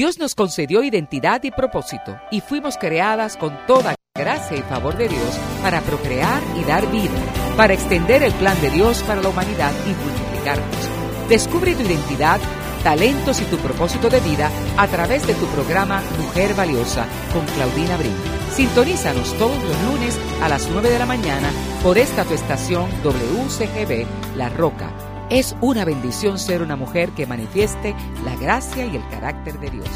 Dios 0.00 0.18
nos 0.18 0.34
concedió 0.34 0.82
identidad 0.82 1.42
y 1.44 1.50
propósito 1.50 2.18
y 2.30 2.40
fuimos 2.40 2.78
creadas 2.78 3.36
con 3.36 3.54
toda 3.66 3.94
gracia 4.16 4.56
y 4.56 4.62
favor 4.62 4.96
de 4.96 5.10
Dios 5.10 5.38
para 5.60 5.82
procrear 5.82 6.40
y 6.58 6.64
dar 6.64 6.90
vida, 6.90 7.12
para 7.54 7.74
extender 7.74 8.22
el 8.22 8.32
plan 8.32 8.58
de 8.62 8.70
Dios 8.70 9.02
para 9.02 9.20
la 9.20 9.28
humanidad 9.28 9.70
y 9.84 9.90
multiplicarnos. 9.90 11.28
Descubre 11.28 11.74
tu 11.74 11.82
identidad, 11.82 12.40
talentos 12.82 13.42
y 13.42 13.44
tu 13.44 13.58
propósito 13.58 14.08
de 14.08 14.20
vida 14.20 14.50
a 14.78 14.88
través 14.88 15.26
de 15.26 15.34
tu 15.34 15.44
programa 15.48 16.02
Mujer 16.18 16.54
Valiosa 16.54 17.04
con 17.34 17.44
Claudina 17.44 17.98
Brin. 17.98 18.16
Sintonízanos 18.54 19.34
todos 19.34 19.62
los 19.62 19.82
lunes 19.82 20.18
a 20.40 20.48
las 20.48 20.66
9 20.70 20.88
de 20.88 20.98
la 20.98 21.04
mañana 21.04 21.50
por 21.82 21.98
esta 21.98 22.24
tu 22.24 22.32
estación 22.32 22.88
WCGB 23.02 24.06
La 24.38 24.48
Roca 24.48 25.09
es 25.30 25.54
una 25.60 25.84
bendición 25.84 26.38
ser 26.38 26.60
una 26.60 26.74
mujer 26.74 27.10
que 27.10 27.24
manifieste 27.24 27.94
la 28.24 28.34
gracia 28.36 28.84
y 28.84 28.96
el 28.96 29.08
carácter 29.08 29.58
de 29.60 29.70
Dios. 29.70 29.88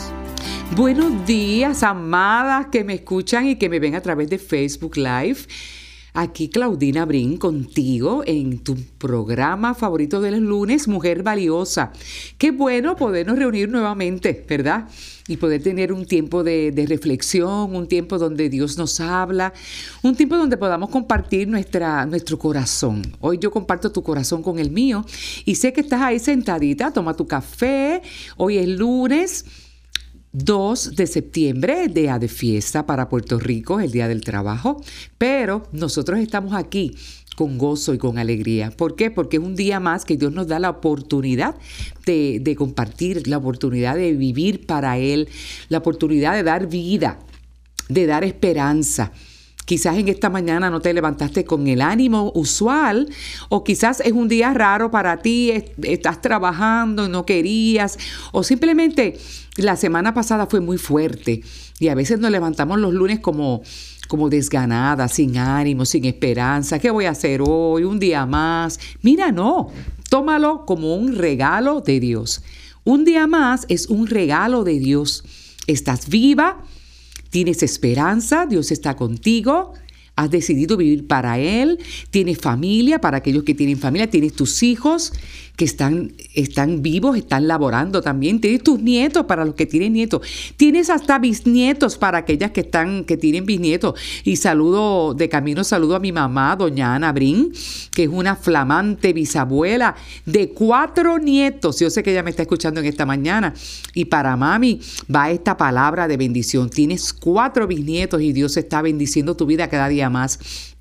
Buenos 0.77 1.27
días, 1.27 1.83
amadas 1.83 2.67
que 2.71 2.85
me 2.85 2.95
escuchan 2.95 3.49
y 3.49 3.57
que 3.57 3.69
me 3.69 3.81
ven 3.81 3.97
a 3.97 4.01
través 4.01 4.31
de 4.31 4.39
Facebook 4.39 4.97
Live. 4.97 5.39
Aquí 6.13 6.49
Claudina 6.49 7.05
Brin 7.05 7.37
contigo 7.37 8.23
en 8.25 8.63
tu 8.63 8.77
programa 8.77 9.75
favorito 9.75 10.21
de 10.21 10.31
los 10.31 10.41
lunes, 10.41 10.87
Mujer 10.87 11.25
Valiosa. 11.25 11.93
Qué 12.39 12.53
bueno 12.53 12.95
podernos 12.95 13.37
reunir 13.37 13.69
nuevamente, 13.69 14.45
¿verdad? 14.49 14.89
Y 15.27 15.39
poder 15.39 15.63
tener 15.63 15.93
un 15.93 16.05
tiempo 16.05 16.45
de, 16.45 16.85
reflexión, 16.87 17.75
un 17.75 17.89
tiempo 17.89 18.19
donde 18.19 18.51
Dios 18.51 18.77
nos 18.77 19.01
habla, 19.01 19.55
un 20.03 20.15
tiempo 20.15 20.37
donde 20.37 20.59
podamos 20.59 20.91
compartir 20.91 21.49
nuestra, 21.49 22.05
nuestro 22.05 22.39
corazón. 22.39 23.03
Hoy 23.21 23.39
yo 23.39 23.51
comparto 23.51 23.91
tu 23.91 24.03
corazón 24.03 24.43
con 24.43 24.59
el 24.59 24.71
mío 24.71 25.05
y 25.47 25.55
sé 25.55 25.73
que 25.73 25.81
estás 25.81 26.03
ahí 26.03 26.19
sentadita, 26.19 26.93
toma 26.93 27.15
tu 27.15 27.27
café, 27.27 28.03
hoy 28.37 28.59
es 28.59 28.69
lunes. 28.69 29.47
2 30.35 30.97
de 30.97 31.07
septiembre, 31.07 31.87
día 31.87 32.19
de 32.19 32.27
fiesta 32.27 32.87
para 32.87 33.09
Puerto 33.09 33.39
Rico, 33.39 33.79
el 33.79 33.93
Día 33.93 34.09
del 34.09 34.23
Trabajo, 34.23 34.83
pero 35.17 35.69
nosotros 35.71 36.19
estamos 36.19 36.55
aquí 36.55 36.97
con 37.37 37.57
gozo 37.57 37.95
y 37.95 37.99
con 37.99 38.19
alegría. 38.19 38.73
¿Por 38.73 38.97
qué? 38.97 39.13
Porque 39.13 39.37
es 39.37 39.43
un 39.45 39.55
día 39.55 39.79
más 39.79 40.05
que 40.05 40.17
Dios 40.17 40.33
nos 40.33 40.49
da 40.49 40.59
la 40.59 40.71
oportunidad 40.71 41.55
de, 42.05 42.41
de 42.41 42.57
compartir, 42.57 43.29
la 43.29 43.39
oportunidad 43.39 43.95
de 43.95 44.13
vivir 44.13 44.67
para 44.67 44.99
Él, 44.99 45.29
la 45.69 45.79
oportunidad 45.79 46.35
de 46.35 46.43
dar 46.43 46.67
vida, 46.67 47.21
de 47.89 48.07
dar 48.07 48.25
esperanza. 48.25 49.13
Quizás 49.65 49.97
en 49.97 50.09
esta 50.09 50.29
mañana 50.29 50.69
no 50.69 50.81
te 50.81 50.93
levantaste 50.93 51.45
con 51.45 51.67
el 51.69 51.81
ánimo 51.81 52.33
usual 52.35 53.09
o 53.49 53.65
quizás 53.65 54.01
es 54.01 54.13
un 54.13 54.29
día 54.29 54.53
raro 54.53 54.91
para 54.91 55.23
ti, 55.23 55.53
estás 55.83 56.21
trabajando 56.21 57.09
no 57.09 57.25
querías 57.25 57.99
o 58.33 58.43
simplemente 58.43 59.19
la 59.57 59.77
semana 59.77 60.13
pasada 60.13 60.47
fue 60.47 60.61
muy 60.61 60.79
fuerte 60.79 61.43
y 61.79 61.89
a 61.89 61.95
veces 61.95 62.19
nos 62.19 62.31
levantamos 62.31 62.79
los 62.79 62.93
lunes 62.93 63.21
como, 63.21 63.63
como 64.09 64.29
desganadas, 64.29 65.13
sin 65.13 65.39
ánimo, 65.39 65.85
sin 65.85 66.05
esperanza. 66.05 66.79
¿Qué 66.79 66.91
voy 66.91 67.07
a 67.07 67.11
hacer 67.11 67.43
hoy? 67.47 67.85
Un 67.85 67.99
día 67.99 68.27
más. 68.27 68.79
Mira, 69.03 69.33
no, 69.33 69.71
tómalo 70.09 70.65
como 70.67 70.95
un 70.95 71.17
regalo 71.17 71.81
de 71.81 72.01
Dios. 72.01 72.43
Un 72.85 73.05
día 73.05 73.27
más 73.27 73.67
es 73.69 73.89
un 73.89 74.07
regalo 74.07 74.63
de 74.63 74.79
Dios. 74.79 75.25
Estás 75.67 76.09
viva, 76.09 76.65
tienes 77.35 77.65
esperanza, 77.65 78.47
Dios 78.47 78.71
está 78.71 78.95
contigo, 78.95 79.73
has 80.15 80.31
decidido 80.31 80.77
vivir 80.77 81.09
para 81.09 81.41
Él, 81.41 81.81
tienes 82.11 82.39
familia, 82.39 83.01
para 83.01 83.17
aquellos 83.17 83.43
que 83.43 83.55
tienen 83.55 83.77
familia, 83.77 84.09
tienes 84.09 84.35
tus 84.35 84.63
hijos 84.63 85.13
que 85.57 85.65
están, 85.65 86.13
están 86.35 86.83
vivos, 86.83 87.17
están 87.17 87.47
laborando 87.47 88.03
también. 88.03 88.41
Tienes 88.41 88.63
tus 88.63 88.81
nietos 88.81 89.27
para 89.27 89.45
los 89.45 89.55
que 89.55 89.67
tienen 89.67 89.93
nietos. 89.93 90.23
Tienes 90.57 90.91
hasta 90.91 91.19
bisnietos 91.19 91.97
para 91.97 92.19
aquellas 92.19 92.51
que 92.51 92.63
están, 92.63 93.05
que 93.05 93.17
tienen 93.17 93.47
bisnietos. 93.47 93.99
Y 94.25 94.37
saludo, 94.37 95.15
de 95.15 95.29
camino 95.29 95.63
saludo 95.63 95.95
a 95.97 96.01
mi 96.01 96.11
mamá, 96.11 96.57
doña 96.57 96.95
Ana 96.95 97.13
Brin, 97.13 97.53
que 97.93 98.05
es 98.05 98.09
una 98.09 98.35
flamante 98.35 99.13
bisabuela 99.13 99.95
de 100.27 100.51
cuatro 100.51 101.19
nietos. 101.19 101.79
Yo 101.79 101.89
sé 101.91 102.03
que 102.03 102.11
ella 102.11 102.25
me 102.25 102.31
está 102.31 102.43
escuchando 102.43 102.81
en 102.81 102.87
esta 102.87 103.07
mañana. 103.07 103.55
Y 103.95 104.07
para 104.07 104.37
mami 104.37 104.81
va 105.15 105.31
esta 105.31 105.57
palabra 105.57 106.09
de 106.09 106.17
bendición. 106.17 106.69
Tienes 106.69 107.13
cuatro 107.13 107.69
bisnietos 107.69 108.21
y 108.21 108.33
Dios 108.33 108.57
está 108.57 108.83
bendiciendo 108.83 109.37
tu 109.37 109.47
vida 109.47 109.69
cada 109.69 109.89
día 109.89 110.11
más. 110.11 110.74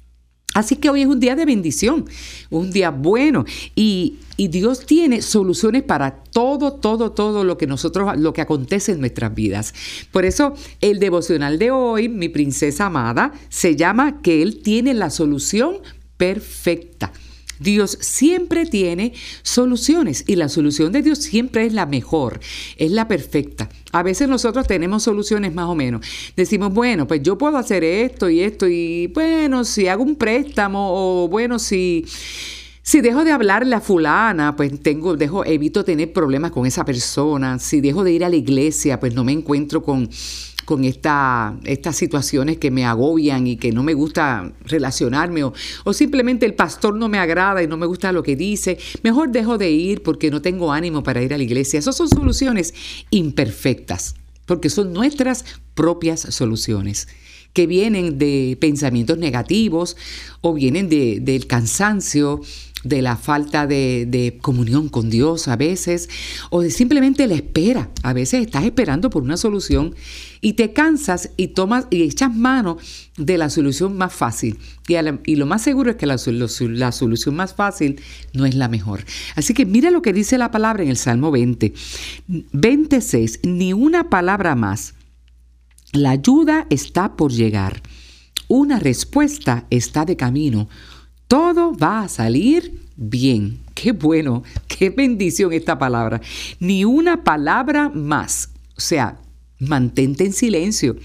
Así 0.53 0.75
que 0.75 0.89
hoy 0.89 1.01
es 1.01 1.07
un 1.07 1.19
día 1.19 1.35
de 1.35 1.45
bendición, 1.45 2.05
un 2.49 2.71
día 2.71 2.91
bueno 2.91 3.45
y, 3.75 4.19
Dios 4.35 4.85
tiene 4.85 5.21
soluciones 5.21 5.83
para 5.83 6.15
todo, 6.15 6.73
todo, 6.73 7.11
todo 7.11 7.45
lo 7.45 7.57
que 7.57 7.65
nosotros, 7.65 8.17
lo 8.17 8.33
que 8.33 8.41
acontece 8.41 8.91
en 8.91 8.99
nuestras 8.99 9.33
vidas. 9.33 9.73
Por 10.11 10.25
eso 10.25 10.53
el 10.81 10.99
devocional 10.99 11.57
de 11.57 11.71
hoy, 11.71 12.09
mi 12.09 12.27
princesa 12.27 12.87
amada, 12.87 13.31
se 13.47 13.77
llama 13.77 14.21
que 14.21 14.41
Él 14.41 14.61
tiene 14.61 14.93
la 14.93 15.11
solución 15.11 15.77
perfecta. 16.17 17.13
Dios 17.59 17.97
siempre 18.01 18.65
tiene 18.65 19.13
soluciones 19.41 20.23
y 20.27 20.35
la 20.35 20.49
solución 20.49 20.91
de 20.91 21.01
Dios 21.01 21.19
siempre 21.19 21.65
es 21.65 21.73
la 21.73 21.85
mejor, 21.85 22.39
es 22.77 22.91
la 22.91 23.07
perfecta. 23.07 23.69
A 23.91 24.03
veces 24.03 24.27
nosotros 24.27 24.67
tenemos 24.67 25.03
soluciones 25.03 25.53
más 25.53 25.67
o 25.67 25.75
menos. 25.75 26.05
Decimos, 26.35 26.73
bueno, 26.73 27.07
pues 27.07 27.21
yo 27.23 27.37
puedo 27.37 27.57
hacer 27.57 27.83
esto 27.83 28.29
y 28.29 28.41
esto 28.41 28.67
y 28.67 29.07
bueno, 29.07 29.63
si 29.63 29.87
hago 29.87 30.03
un 30.03 30.15
préstamo 30.15 31.23
o 31.23 31.27
bueno, 31.27 31.59
si... 31.59 32.05
Si 32.85 32.99
dejo 32.99 33.23
de 33.23 33.31
hablarle 33.31 33.75
a 33.75 33.79
fulana, 33.79 34.57
pues 34.57 34.77
tengo, 34.81 35.15
dejo, 35.15 35.45
evito 35.45 35.85
tener 35.85 36.11
problemas 36.11 36.51
con 36.51 36.65
esa 36.65 36.83
persona. 36.83 37.57
Si 37.57 37.79
dejo 37.79 38.03
de 38.03 38.11
ir 38.11 38.25
a 38.25 38.29
la 38.29 38.35
iglesia, 38.35 38.99
pues 38.99 39.15
no 39.15 39.23
me 39.23 39.31
encuentro 39.31 39.81
con, 39.81 40.09
con 40.65 40.83
esta, 40.83 41.57
estas 41.63 41.95
situaciones 41.95 42.57
que 42.57 42.71
me 42.71 42.83
agobian 42.83 43.47
y 43.47 43.55
que 43.55 43.71
no 43.71 43.83
me 43.83 43.93
gusta 43.93 44.51
relacionarme 44.65 45.45
o, 45.45 45.53
o, 45.85 45.93
simplemente 45.93 46.45
el 46.45 46.55
pastor 46.55 46.93
no 46.93 47.07
me 47.07 47.19
agrada 47.19 47.63
y 47.63 47.67
no 47.67 47.77
me 47.77 47.85
gusta 47.85 48.11
lo 48.11 48.21
que 48.21 48.35
dice, 48.35 48.77
mejor 49.01 49.31
dejo 49.31 49.57
de 49.57 49.71
ir 49.71 50.03
porque 50.03 50.29
no 50.29 50.41
tengo 50.41 50.73
ánimo 50.73 51.03
para 51.03 51.23
ir 51.23 51.33
a 51.33 51.37
la 51.37 51.43
iglesia. 51.43 51.79
Esas 51.79 51.95
son 51.95 52.09
soluciones 52.09 52.73
imperfectas, 53.11 54.15
porque 54.45 54.69
son 54.69 54.91
nuestras 54.91 55.45
propias 55.73 56.19
soluciones 56.19 57.07
que 57.53 57.65
vienen 57.65 58.17
de 58.17 58.57
pensamientos 58.59 59.17
negativos 59.17 59.95
o 60.41 60.53
vienen 60.53 60.89
de, 60.89 61.19
del 61.21 61.47
cansancio 61.47 62.41
de 62.83 63.01
la 63.01 63.15
falta 63.15 63.65
de, 63.65 64.37
comunión 64.41 64.89
con 64.89 65.09
Dios 65.09 65.47
a 65.47 65.55
veces, 65.55 66.09
o 66.49 66.61
de 66.61 66.69
simplemente 66.69 67.27
la 67.27 67.35
espera. 67.35 67.89
A 68.03 68.13
veces 68.13 68.41
estás 68.41 68.65
esperando 68.65 69.09
por 69.09 69.23
una 69.23 69.37
solución 69.37 69.95
y 70.41 70.53
te 70.53 70.73
cansas 70.73 71.31
y 71.37 71.49
tomas 71.49 71.87
y 71.89 72.03
echas 72.03 72.35
mano 72.35 72.77
de 73.17 73.37
la 73.37 73.49
solución 73.49 73.97
más 73.97 74.13
fácil. 74.13 74.57
Y, 74.87 74.95
y 75.25 75.35
lo 75.35 75.45
más 75.45 75.61
seguro 75.61 75.91
es 75.91 75.97
que 75.97 76.05
la, 76.05 76.17
la, 76.17 76.91
solución 76.91 77.35
más 77.35 77.53
fácil 77.53 78.01
no 78.33 78.45
es 78.45 78.55
la 78.55 78.67
mejor. 78.67 79.05
Así 79.35 79.53
que 79.53 79.65
mira 79.65 79.91
lo 79.91 80.01
que 80.01 80.13
dice 80.13 80.37
la 80.37 80.51
palabra 80.51 80.83
en 80.83 80.89
el 80.89 80.97
Salmo 80.97 81.31
20. 81.31 81.73
26, 82.27 83.39
ni 83.43 83.73
una 83.73 84.09
palabra 84.09 84.55
más. 84.55 84.95
La 85.93 86.11
ayuda 86.11 86.67
está 86.69 87.15
por 87.15 87.31
llegar. 87.31 87.81
Una 88.47 88.79
respuesta 88.79 89.65
está 89.69 90.05
de 90.05 90.17
camino 90.17 90.67
todo 91.33 91.73
va 91.75 92.03
a 92.03 92.07
salir 92.09 92.85
bien. 92.95 93.61
Qué 93.73 93.91
bueno, 93.91 94.43
qué 94.67 94.91
bendición 94.91 95.51
esta 95.51 95.79
palabra. 95.79 96.21
Ni 96.59 96.85
una 96.85 97.23
palabra 97.23 97.89
más. 97.89 98.51
O 98.77 98.79
sea, 98.79 99.19
mantente 99.57 100.25
en 100.25 100.33
silencio. 100.33 100.95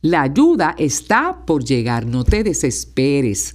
La 0.00 0.22
ayuda 0.22 0.74
está 0.78 1.44
por 1.44 1.64
llegar, 1.64 2.06
no 2.06 2.24
te 2.24 2.44
desesperes. 2.44 3.52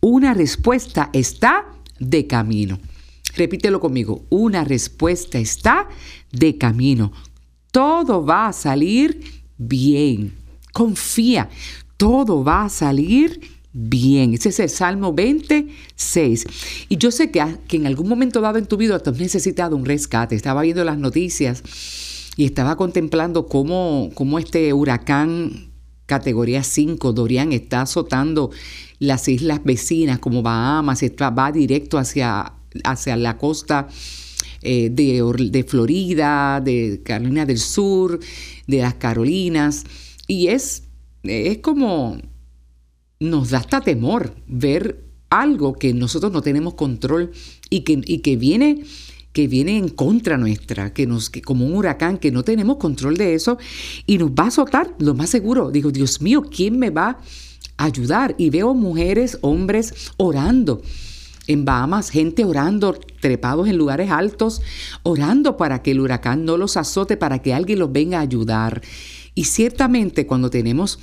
Una 0.00 0.34
respuesta 0.34 1.10
está 1.12 1.66
de 2.00 2.26
camino. 2.26 2.80
Repítelo 3.36 3.78
conmigo, 3.78 4.24
una 4.30 4.64
respuesta 4.64 5.38
está 5.38 5.88
de 6.32 6.58
camino. 6.58 7.12
Todo 7.70 8.26
va 8.26 8.48
a 8.48 8.52
salir 8.52 9.44
bien. 9.56 10.34
Confía, 10.72 11.48
todo 11.96 12.42
va 12.42 12.64
a 12.64 12.68
salir 12.68 13.53
bien. 13.74 14.32
Ese 14.32 14.48
es 14.48 14.60
el 14.60 14.70
Salmo 14.70 15.12
26. 15.12 16.46
Y 16.88 16.96
yo 16.96 17.10
sé 17.10 17.30
que, 17.30 17.44
que 17.68 17.76
en 17.76 17.86
algún 17.86 18.08
momento 18.08 18.40
dado 18.40 18.56
en 18.56 18.66
tu 18.66 18.78
vida 18.78 18.98
tú 19.00 19.10
has 19.10 19.18
necesitado 19.18 19.76
un 19.76 19.84
rescate. 19.84 20.34
Estaba 20.34 20.62
viendo 20.62 20.84
las 20.84 20.96
noticias 20.96 21.62
y 22.36 22.46
estaba 22.46 22.76
contemplando 22.76 23.46
cómo, 23.46 24.10
cómo 24.14 24.38
este 24.38 24.72
huracán 24.72 25.72
categoría 26.06 26.62
5, 26.62 27.12
Dorian, 27.12 27.52
está 27.52 27.82
azotando 27.82 28.50
las 28.98 29.26
islas 29.28 29.60
vecinas 29.64 30.18
como 30.18 30.42
Bahamas, 30.42 31.02
está, 31.02 31.30
va 31.30 31.50
directo 31.50 31.98
hacia, 31.98 32.52
hacia 32.84 33.16
la 33.16 33.38
costa 33.38 33.88
eh, 34.62 34.90
de, 34.90 35.22
de 35.50 35.64
Florida, 35.64 36.60
de 36.60 37.00
Carolina 37.04 37.46
del 37.46 37.58
Sur, 37.58 38.20
de 38.66 38.78
las 38.78 38.94
Carolinas. 38.94 39.84
Y 40.26 40.48
es, 40.48 40.84
es 41.22 41.58
como 41.58 42.18
nos 43.24 43.50
da 43.50 43.58
hasta 43.58 43.80
temor 43.80 44.34
ver 44.46 45.04
algo 45.30 45.74
que 45.74 45.92
nosotros 45.92 46.32
no 46.32 46.42
tenemos 46.42 46.74
control 46.74 47.32
y 47.70 47.80
que, 47.80 48.00
y 48.04 48.18
que 48.18 48.36
viene 48.36 48.84
que 49.34 49.48
viene 49.48 49.76
en 49.76 49.88
contra 49.88 50.38
nuestra, 50.38 50.94
que 50.94 51.08
nos, 51.08 51.28
que 51.28 51.42
como 51.42 51.66
un 51.66 51.74
huracán, 51.74 52.18
que 52.18 52.30
no 52.30 52.44
tenemos 52.44 52.76
control 52.76 53.16
de 53.16 53.34
eso 53.34 53.58
y 54.06 54.16
nos 54.16 54.30
va 54.30 54.44
a 54.44 54.46
azotar, 54.46 54.94
lo 55.00 55.14
más 55.14 55.28
seguro. 55.28 55.72
Digo, 55.72 55.90
Dios 55.90 56.22
mío, 56.22 56.42
¿quién 56.42 56.78
me 56.78 56.90
va 56.90 57.18
a 57.76 57.84
ayudar? 57.84 58.36
Y 58.38 58.50
veo 58.50 58.74
mujeres, 58.74 59.38
hombres 59.40 60.12
orando. 60.18 60.82
En 61.48 61.64
Bahamas, 61.64 62.10
gente 62.10 62.44
orando, 62.44 62.94
trepados 63.20 63.66
en 63.68 63.76
lugares 63.76 64.08
altos, 64.12 64.62
orando 65.02 65.56
para 65.56 65.82
que 65.82 65.90
el 65.90 66.00
huracán 66.00 66.44
no 66.44 66.56
los 66.56 66.76
azote, 66.76 67.16
para 67.16 67.40
que 67.40 67.52
alguien 67.52 67.80
los 67.80 67.92
venga 67.92 68.18
a 68.18 68.22
ayudar. 68.22 68.82
Y 69.34 69.44
ciertamente 69.44 70.28
cuando 70.28 70.48
tenemos 70.48 71.00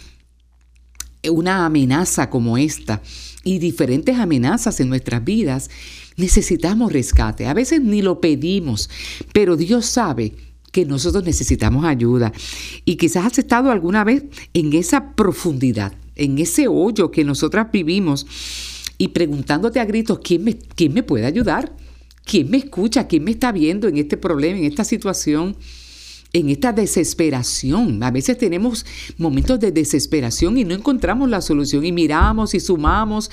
una 1.30 1.66
amenaza 1.66 2.30
como 2.30 2.58
esta 2.58 3.02
y 3.44 3.60
diferentes 3.60 4.18
amenazas 4.18 4.80
en 4.80 4.90
nuestras 4.90 5.24
vidas, 5.24 5.70
necesitamos 6.18 6.92
rescate. 6.92 7.48
A 7.48 7.54
veces 7.54 7.82
ni 7.82 8.02
lo 8.02 8.22
pedimos, 8.22 8.90
pero 9.34 9.56
Dios 9.58 9.86
sabe 9.86 10.34
que 10.72 10.86
nosotros 10.86 11.24
necesitamos 11.24 11.86
ayuda. 11.86 12.32
Y 12.86 12.96
quizás 12.96 13.26
has 13.26 13.38
estado 13.38 13.72
alguna 13.72 14.04
vez 14.04 14.24
en 14.54 14.74
esa 14.74 15.14
profundidad, 15.16 15.94
en 16.16 16.40
ese 16.40 16.68
hoyo 16.68 17.12
que 17.12 17.24
nosotras 17.24 17.72
vivimos 17.72 18.26
y 18.98 19.10
preguntándote 19.10 19.80
a 19.80 19.86
gritos, 19.86 20.20
¿quién 20.24 20.44
me, 20.44 20.58
quién 20.58 20.94
me 20.94 21.04
puede 21.04 21.26
ayudar? 21.26 21.76
¿Quién 22.24 22.50
me 22.50 22.58
escucha? 22.58 23.08
¿Quién 23.08 23.24
me 23.24 23.32
está 23.32 23.52
viendo 23.52 23.88
en 23.88 23.98
este 23.98 24.16
problema, 24.16 24.60
en 24.60 24.66
esta 24.66 24.84
situación? 24.84 25.58
En 26.34 26.50
esta 26.50 26.72
desesperación. 26.72 28.02
A 28.04 28.12
veces 28.12 28.38
tenemos 28.38 28.86
momentos 29.18 29.60
de 29.60 29.72
desesperación 29.72 30.58
y 30.58 30.64
no 30.64 30.74
encontramos 30.74 31.30
la 31.30 31.42
solución 31.42 31.86
y 31.86 31.92
miramos 31.92 32.54
y 32.54 32.60
sumamos 32.60 33.30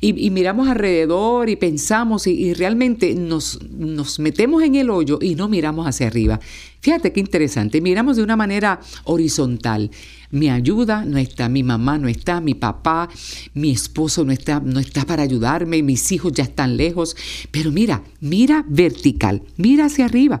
y, 0.00 0.30
miramos 0.30 0.68
alrededor 0.68 1.48
y 1.48 1.56
pensamos 1.56 2.26
y, 2.26 2.54
realmente 2.54 3.14
nos, 3.14 3.60
nos 3.70 4.18
metemos 4.18 4.62
en 4.62 4.74
el 4.74 4.90
hoyo 4.90 5.18
y 5.20 5.34
no 5.34 5.48
miramos 5.48 5.86
hacia 5.86 6.08
arriba. 6.08 6.40
Fíjate 6.80 7.12
qué 7.12 7.20
interesante, 7.20 7.80
miramos 7.80 8.16
de 8.16 8.22
una 8.22 8.36
manera 8.36 8.80
horizontal. 9.04 9.90
Mi 10.30 10.48
ayuda 10.48 11.04
no 11.04 11.18
está, 11.18 11.48
mi 11.48 11.62
mamá 11.62 11.98
no 11.98 12.08
está, 12.08 12.40
mi 12.40 12.54
papá, 12.54 13.08
mi 13.52 13.70
esposo 13.70 14.24
no 14.24 14.32
está, 14.32 14.60
no 14.60 14.80
está 14.80 15.04
para 15.04 15.22
ayudarme, 15.22 15.82
mis 15.82 16.10
hijos 16.12 16.32
ya 16.32 16.44
están 16.44 16.76
lejos. 16.76 17.16
Pero 17.50 17.70
mira, 17.70 18.02
mira 18.20 18.64
vertical, 18.66 19.42
mira 19.56 19.86
hacia 19.86 20.06
arriba 20.06 20.40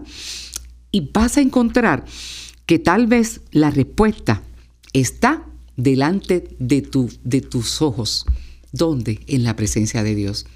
y 0.92 1.10
vas 1.12 1.36
a 1.36 1.40
encontrar 1.40 2.04
que 2.66 2.78
tal 2.78 3.06
vez 3.06 3.40
la 3.50 3.70
respuesta 3.70 4.42
está 4.92 5.44
delante 5.76 6.56
de, 6.58 6.82
tu, 6.82 7.10
de 7.24 7.40
tus 7.40 7.82
ojos. 7.82 8.26
¿Dónde? 8.72 9.20
En 9.26 9.44
la 9.44 9.56
presencia 9.56 10.02
de 10.02 10.14
Dios. 10.14 10.46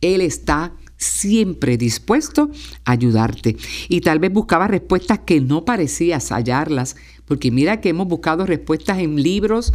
Él 0.00 0.20
está 0.20 0.72
siempre 0.96 1.76
dispuesto 1.76 2.50
a 2.84 2.92
ayudarte. 2.92 3.56
Y 3.88 4.00
tal 4.00 4.18
vez 4.18 4.32
buscaba 4.32 4.68
respuestas 4.68 5.20
que 5.20 5.40
no 5.40 5.64
parecías 5.64 6.30
hallarlas, 6.30 6.96
porque 7.24 7.50
mira 7.50 7.80
que 7.80 7.90
hemos 7.90 8.08
buscado 8.08 8.46
respuestas 8.46 8.98
en 8.98 9.22
libros, 9.22 9.72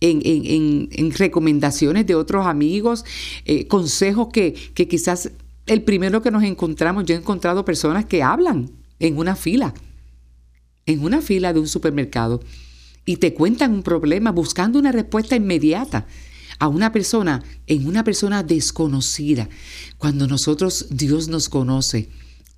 en, 0.00 1.12
recomendaciones 1.12 2.06
de 2.06 2.16
otros 2.16 2.46
amigos, 2.46 3.04
eh, 3.44 3.68
consejos 3.68 4.28
que, 4.32 4.52
que 4.74 4.88
quizás 4.88 5.30
el 5.66 5.82
primero 5.82 6.22
que 6.22 6.30
nos 6.30 6.42
encontramos, 6.42 7.04
yo 7.04 7.14
he 7.14 7.18
encontrado 7.18 7.64
personas 7.64 8.04
que 8.04 8.22
hablan 8.22 8.70
en 8.98 9.18
una 9.18 9.36
fila, 9.36 9.74
en 10.86 11.04
una 11.04 11.20
fila 11.20 11.52
de 11.52 11.60
un 11.60 11.68
supermercado, 11.68 12.40
y 13.04 13.16
te 13.16 13.34
cuentan 13.34 13.72
un 13.72 13.82
problema 13.82 14.30
buscando 14.30 14.78
una 14.78 14.92
respuesta 14.92 15.36
inmediata 15.36 16.06
a 16.58 16.68
una 16.68 16.92
persona, 16.92 17.42
en 17.66 17.86
una 17.86 18.04
persona 18.04 18.42
desconocida. 18.42 19.48
Cuando 19.98 20.26
nosotros, 20.26 20.86
Dios 20.90 21.28
nos 21.28 21.48
conoce, 21.48 22.08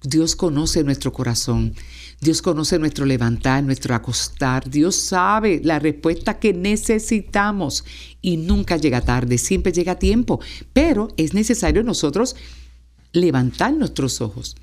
Dios 0.02 0.36
conoce 0.36 0.84
nuestro 0.84 1.12
corazón, 1.12 1.74
Dios 2.20 2.42
conoce 2.42 2.78
nuestro 2.78 3.06
levantar, 3.06 3.64
nuestro 3.64 3.94
acostar, 3.94 4.68
Dios 4.68 4.96
sabe 4.96 5.60
la 5.64 5.78
respuesta 5.78 6.38
que 6.38 6.52
necesitamos 6.52 7.84
y 8.20 8.36
nunca 8.36 8.76
llega 8.76 9.00
tarde, 9.00 9.38
siempre 9.38 9.72
llega 9.72 9.98
tiempo, 9.98 10.40
pero 10.74 11.08
es 11.16 11.32
necesario 11.32 11.82
nosotros 11.82 12.36
levantar 13.14 13.72
nuestros 13.72 14.20
ojos. 14.20 14.56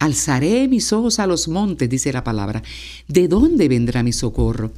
Alzaré 0.00 0.66
mis 0.68 0.92
ojos 0.92 1.18
a 1.18 1.26
los 1.26 1.48
montes, 1.48 1.90
dice 1.90 2.12
la 2.12 2.24
palabra. 2.24 2.62
¿De 3.06 3.28
dónde 3.28 3.68
vendrá 3.68 4.02
mi 4.02 4.12
socorro? 4.12 4.72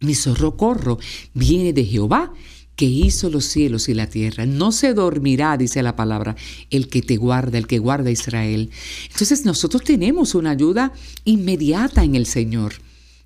Mi 0.00 0.14
socorro 0.14 0.98
viene 1.32 1.72
de 1.72 1.84
Jehová, 1.84 2.32
que 2.76 2.84
hizo 2.84 3.30
los 3.30 3.46
cielos 3.46 3.88
y 3.88 3.94
la 3.94 4.08
tierra. 4.08 4.44
No 4.44 4.70
se 4.70 4.92
dormirá, 4.92 5.56
dice 5.56 5.82
la 5.82 5.96
palabra, 5.96 6.36
el 6.70 6.88
que 6.88 7.00
te 7.00 7.16
guarda, 7.16 7.56
el 7.56 7.66
que 7.66 7.78
guarda 7.78 8.10
Israel. 8.10 8.70
Entonces 9.10 9.46
nosotros 9.46 9.82
tenemos 9.82 10.34
una 10.34 10.50
ayuda 10.50 10.92
inmediata 11.24 12.04
en 12.04 12.14
el 12.14 12.26
Señor. 12.26 12.74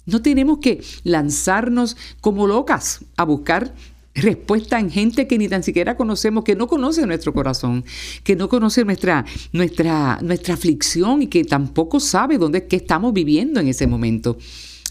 No 0.06 0.22
tenemos 0.22 0.58
que 0.58 0.82
lanzarnos 1.02 1.96
como 2.20 2.46
locas 2.46 3.00
a 3.16 3.24
buscar 3.24 3.74
respuesta 4.20 4.78
en 4.78 4.90
gente 4.90 5.26
que 5.26 5.38
ni 5.38 5.48
tan 5.48 5.62
siquiera 5.62 5.96
conocemos, 5.96 6.44
que 6.44 6.56
no 6.56 6.66
conoce 6.66 7.06
nuestro 7.06 7.32
corazón, 7.32 7.84
que 8.22 8.36
no 8.36 8.48
conoce 8.48 8.84
nuestra, 8.84 9.24
nuestra, 9.52 10.18
nuestra 10.22 10.54
aflicción 10.54 11.22
y 11.22 11.26
que 11.26 11.44
tampoco 11.44 12.00
sabe 12.00 12.38
dónde 12.38 12.58
es 12.58 12.64
que 12.64 12.76
estamos 12.76 13.12
viviendo 13.12 13.60
en 13.60 13.68
ese 13.68 13.86
momento. 13.86 14.38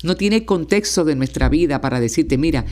No 0.03 0.15
tiene 0.15 0.45
contexto 0.45 1.03
de 1.03 1.15
nuestra 1.15 1.49
vida 1.49 1.81
para 1.81 1.99
decirte, 1.99 2.37
mira, 2.37 2.65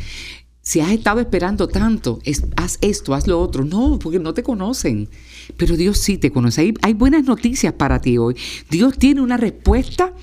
si 0.62 0.82
has 0.82 0.92
estado 0.92 1.22
esperando 1.22 1.70
tanto, 1.70 2.20
haz 2.58 2.78
esto, 2.82 3.14
haz 3.14 3.26
lo 3.26 3.40
otro. 3.40 3.64
No, 3.64 3.98
porque 4.00 4.20
no 4.20 4.34
te 4.34 4.44
conocen. 4.44 5.08
Pero 5.56 5.78
Dios 5.78 5.98
sí 5.98 6.18
te 6.18 6.30
conoce. 6.30 6.60
Hay, 6.60 6.74
hay 6.82 6.94
buenas 6.94 7.24
noticias 7.24 7.72
para 7.72 8.02
ti 8.02 8.18
hoy. 8.18 8.36
Dios 8.70 8.98
tiene 8.98 9.22
una 9.22 9.38
respuesta 9.38 10.14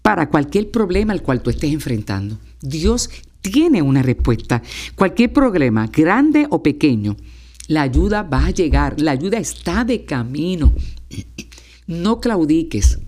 para 0.00 0.30
cualquier 0.30 0.70
problema 0.70 1.12
al 1.12 1.22
cual 1.22 1.42
tú 1.42 1.50
estés 1.50 1.70
enfrentando. 1.70 2.38
Dios 2.62 3.10
tiene 3.40 3.82
una 3.82 4.02
respuesta. 4.02 4.62
Cualquier 4.94 5.32
problema, 5.32 5.86
grande 5.86 6.46
o 6.50 6.62
pequeño, 6.62 7.16
la 7.68 7.82
ayuda 7.82 8.22
va 8.22 8.46
a 8.46 8.50
llegar, 8.50 9.00
la 9.00 9.12
ayuda 9.12 9.38
está 9.38 9.84
de 9.84 10.04
camino. 10.04 10.72
No 11.86 12.20
claudiques, 12.20 12.98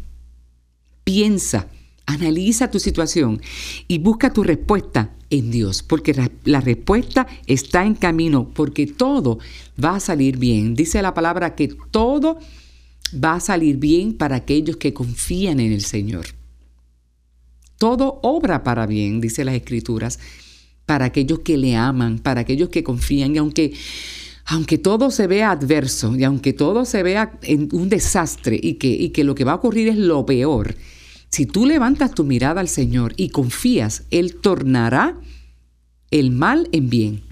piensa, 1.04 1.68
analiza 2.06 2.70
tu 2.70 2.80
situación 2.80 3.42
y 3.88 3.98
busca 3.98 4.32
tu 4.32 4.42
respuesta 4.42 5.14
en 5.28 5.50
Dios, 5.50 5.82
porque 5.82 6.14
la 6.44 6.62
respuesta 6.62 7.26
está 7.46 7.84
en 7.84 7.94
camino, 7.94 8.48
porque 8.54 8.86
todo 8.86 9.38
va 9.82 9.96
a 9.96 10.00
salir 10.00 10.38
bien. 10.38 10.74
Dice 10.74 11.02
la 11.02 11.12
palabra 11.12 11.54
que 11.54 11.68
todo 11.90 12.38
va 13.12 13.34
a 13.34 13.40
salir 13.40 13.76
bien 13.76 14.14
para 14.14 14.36
aquellos 14.36 14.78
que 14.78 14.94
confían 14.94 15.60
en 15.60 15.72
el 15.72 15.82
Señor. 15.82 16.39
Todo 17.80 18.20
obra 18.22 18.62
para 18.62 18.84
bien, 18.84 19.22
dice 19.22 19.42
las 19.42 19.54
Escrituras, 19.54 20.18
para 20.84 21.06
aquellos 21.06 21.38
que 21.38 21.56
le 21.56 21.76
aman, 21.76 22.18
para 22.18 22.42
aquellos 22.42 22.68
que 22.68 22.84
confían. 22.84 23.34
Y 23.34 23.38
aunque, 23.38 23.72
aunque 24.44 24.76
todo 24.76 25.10
se 25.10 25.26
vea 25.26 25.50
adverso 25.50 26.14
y 26.14 26.24
aunque 26.24 26.52
todo 26.52 26.84
se 26.84 27.02
vea 27.02 27.38
en 27.40 27.70
un 27.72 27.88
desastre 27.88 28.60
y 28.62 28.74
que, 28.74 28.88
y 28.88 29.08
que 29.08 29.24
lo 29.24 29.34
que 29.34 29.44
va 29.44 29.52
a 29.52 29.54
ocurrir 29.54 29.88
es 29.88 29.96
lo 29.96 30.26
peor, 30.26 30.76
si 31.30 31.46
tú 31.46 31.64
levantas 31.64 32.10
tu 32.14 32.22
mirada 32.22 32.60
al 32.60 32.68
Señor 32.68 33.14
y 33.16 33.30
confías, 33.30 34.02
Él 34.10 34.34
tornará 34.34 35.18
el 36.10 36.32
mal 36.32 36.68
en 36.72 36.90
bien. 36.90 37.22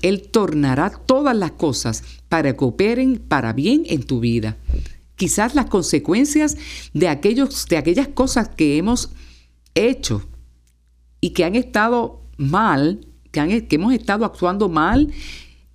Él 0.00 0.22
tornará 0.22 0.88
todas 0.88 1.36
las 1.36 1.50
cosas 1.50 2.02
para 2.30 2.56
que 2.56 2.64
operen 2.64 3.18
para 3.18 3.52
bien 3.52 3.82
en 3.88 4.04
tu 4.04 4.20
vida. 4.20 4.56
Quizás 5.16 5.54
las 5.54 5.66
consecuencias 5.66 6.56
de, 6.94 7.08
aquellos, 7.08 7.66
de 7.66 7.76
aquellas 7.76 8.08
cosas 8.08 8.48
que 8.48 8.78
hemos 8.78 9.10
hecho 9.74 10.22
y 11.20 11.30
que 11.30 11.44
han 11.44 11.54
estado 11.54 12.22
mal, 12.36 13.06
que, 13.30 13.66
que 13.66 13.76
hemos 13.76 13.94
estado 13.94 14.24
actuando 14.24 14.68
mal, 14.68 15.12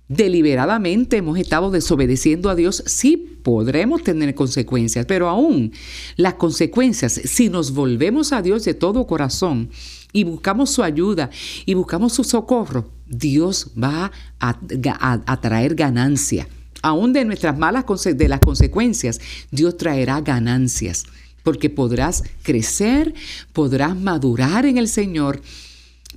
deliberadamente 0.08 1.18
hemos 1.18 1.38
estado 1.38 1.70
desobedeciendo 1.70 2.50
a 2.50 2.54
Dios, 2.54 2.82
sí 2.86 3.38
podremos 3.42 4.02
tener 4.02 4.34
consecuencias, 4.34 5.06
pero 5.06 5.28
aún 5.28 5.72
las 6.16 6.34
consecuencias, 6.34 7.12
si 7.12 7.48
nos 7.48 7.72
volvemos 7.72 8.32
a 8.32 8.42
Dios 8.42 8.64
de 8.64 8.74
todo 8.74 9.06
corazón 9.06 9.70
y 10.12 10.24
buscamos 10.24 10.70
su 10.70 10.82
ayuda 10.82 11.30
y 11.66 11.74
buscamos 11.74 12.14
su 12.14 12.24
socorro, 12.24 12.90
Dios 13.06 13.70
va 13.82 14.10
a, 14.40 15.40
traer 15.40 15.74
ganancia. 15.74 16.48
Aún 16.80 17.12
de 17.12 17.24
nuestras 17.24 17.58
malas 17.58 17.84
de 18.04 18.28
las 18.28 18.40
consecuencias, 18.40 19.20
Dios 19.50 19.76
traerá 19.76 20.20
ganancias 20.20 21.04
porque 21.48 21.70
podrás 21.70 22.24
crecer, 22.42 23.14
podrás 23.54 23.96
madurar 23.96 24.66
en 24.66 24.76
el 24.76 24.86
Señor, 24.86 25.40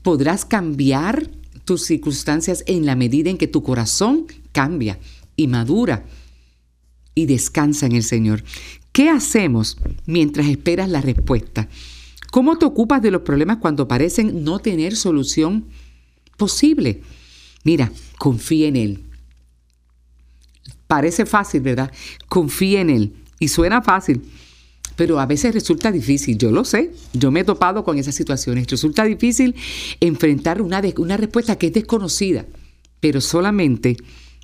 podrás 0.02 0.44
cambiar 0.44 1.30
tus 1.64 1.86
circunstancias 1.86 2.66
en 2.68 2.86
la 2.86 2.98
medida 2.98 3.30
en 3.30 3.38
que 3.38 3.48
tu 3.48 3.64
corazón 3.64 4.28
cambia 4.52 5.00
y 5.38 5.48
madura 5.48 6.04
y 7.16 7.28
descansa 7.28 7.86
en 7.86 7.94
el 7.94 8.04
Señor. 8.04 8.44
¿Qué 8.92 9.10
hacemos 9.10 9.78
mientras 10.06 10.48
esperas 10.48 10.90
la 10.90 11.00
respuesta? 11.00 11.70
¿Cómo 12.30 12.58
te 12.58 12.66
ocupas 12.66 13.02
de 13.02 13.12
los 13.12 13.22
problemas 13.22 13.60
cuando 13.60 13.88
parecen 13.88 14.44
no 14.44 14.60
tener 14.60 14.98
solución 14.98 15.64
posible? 16.36 17.04
Mira, 17.64 17.90
confía 18.18 18.68
en 18.68 18.76
Él. 18.76 19.04
Parece 20.88 21.26
fácil, 21.26 21.62
¿verdad? 21.62 21.90
Confía 22.28 22.82
en 22.82 22.90
Él. 22.90 23.14
Y 23.40 23.48
suena 23.48 23.82
fácil, 23.82 24.24
pero 25.02 25.20
a 25.20 25.26
veces 25.26 25.52
resulta 25.56 25.92
difícil, 25.92 26.38
yo 26.38 26.52
lo 26.52 26.64
sé, 26.64 26.92
yo 27.14 27.32
me 27.32 27.40
he 27.40 27.44
topado 27.44 27.84
con 27.84 27.98
esas 27.98 28.14
situaciones, 28.14 28.68
resulta 28.68 29.04
difícil 29.04 29.56
enfrentar 30.00 30.62
una, 30.62 30.80
una 30.98 31.18
respuesta 31.18 31.58
que 31.58 31.66
es 31.66 31.74
desconocida, 31.74 32.46
pero 33.00 33.20
solamente 33.20 33.98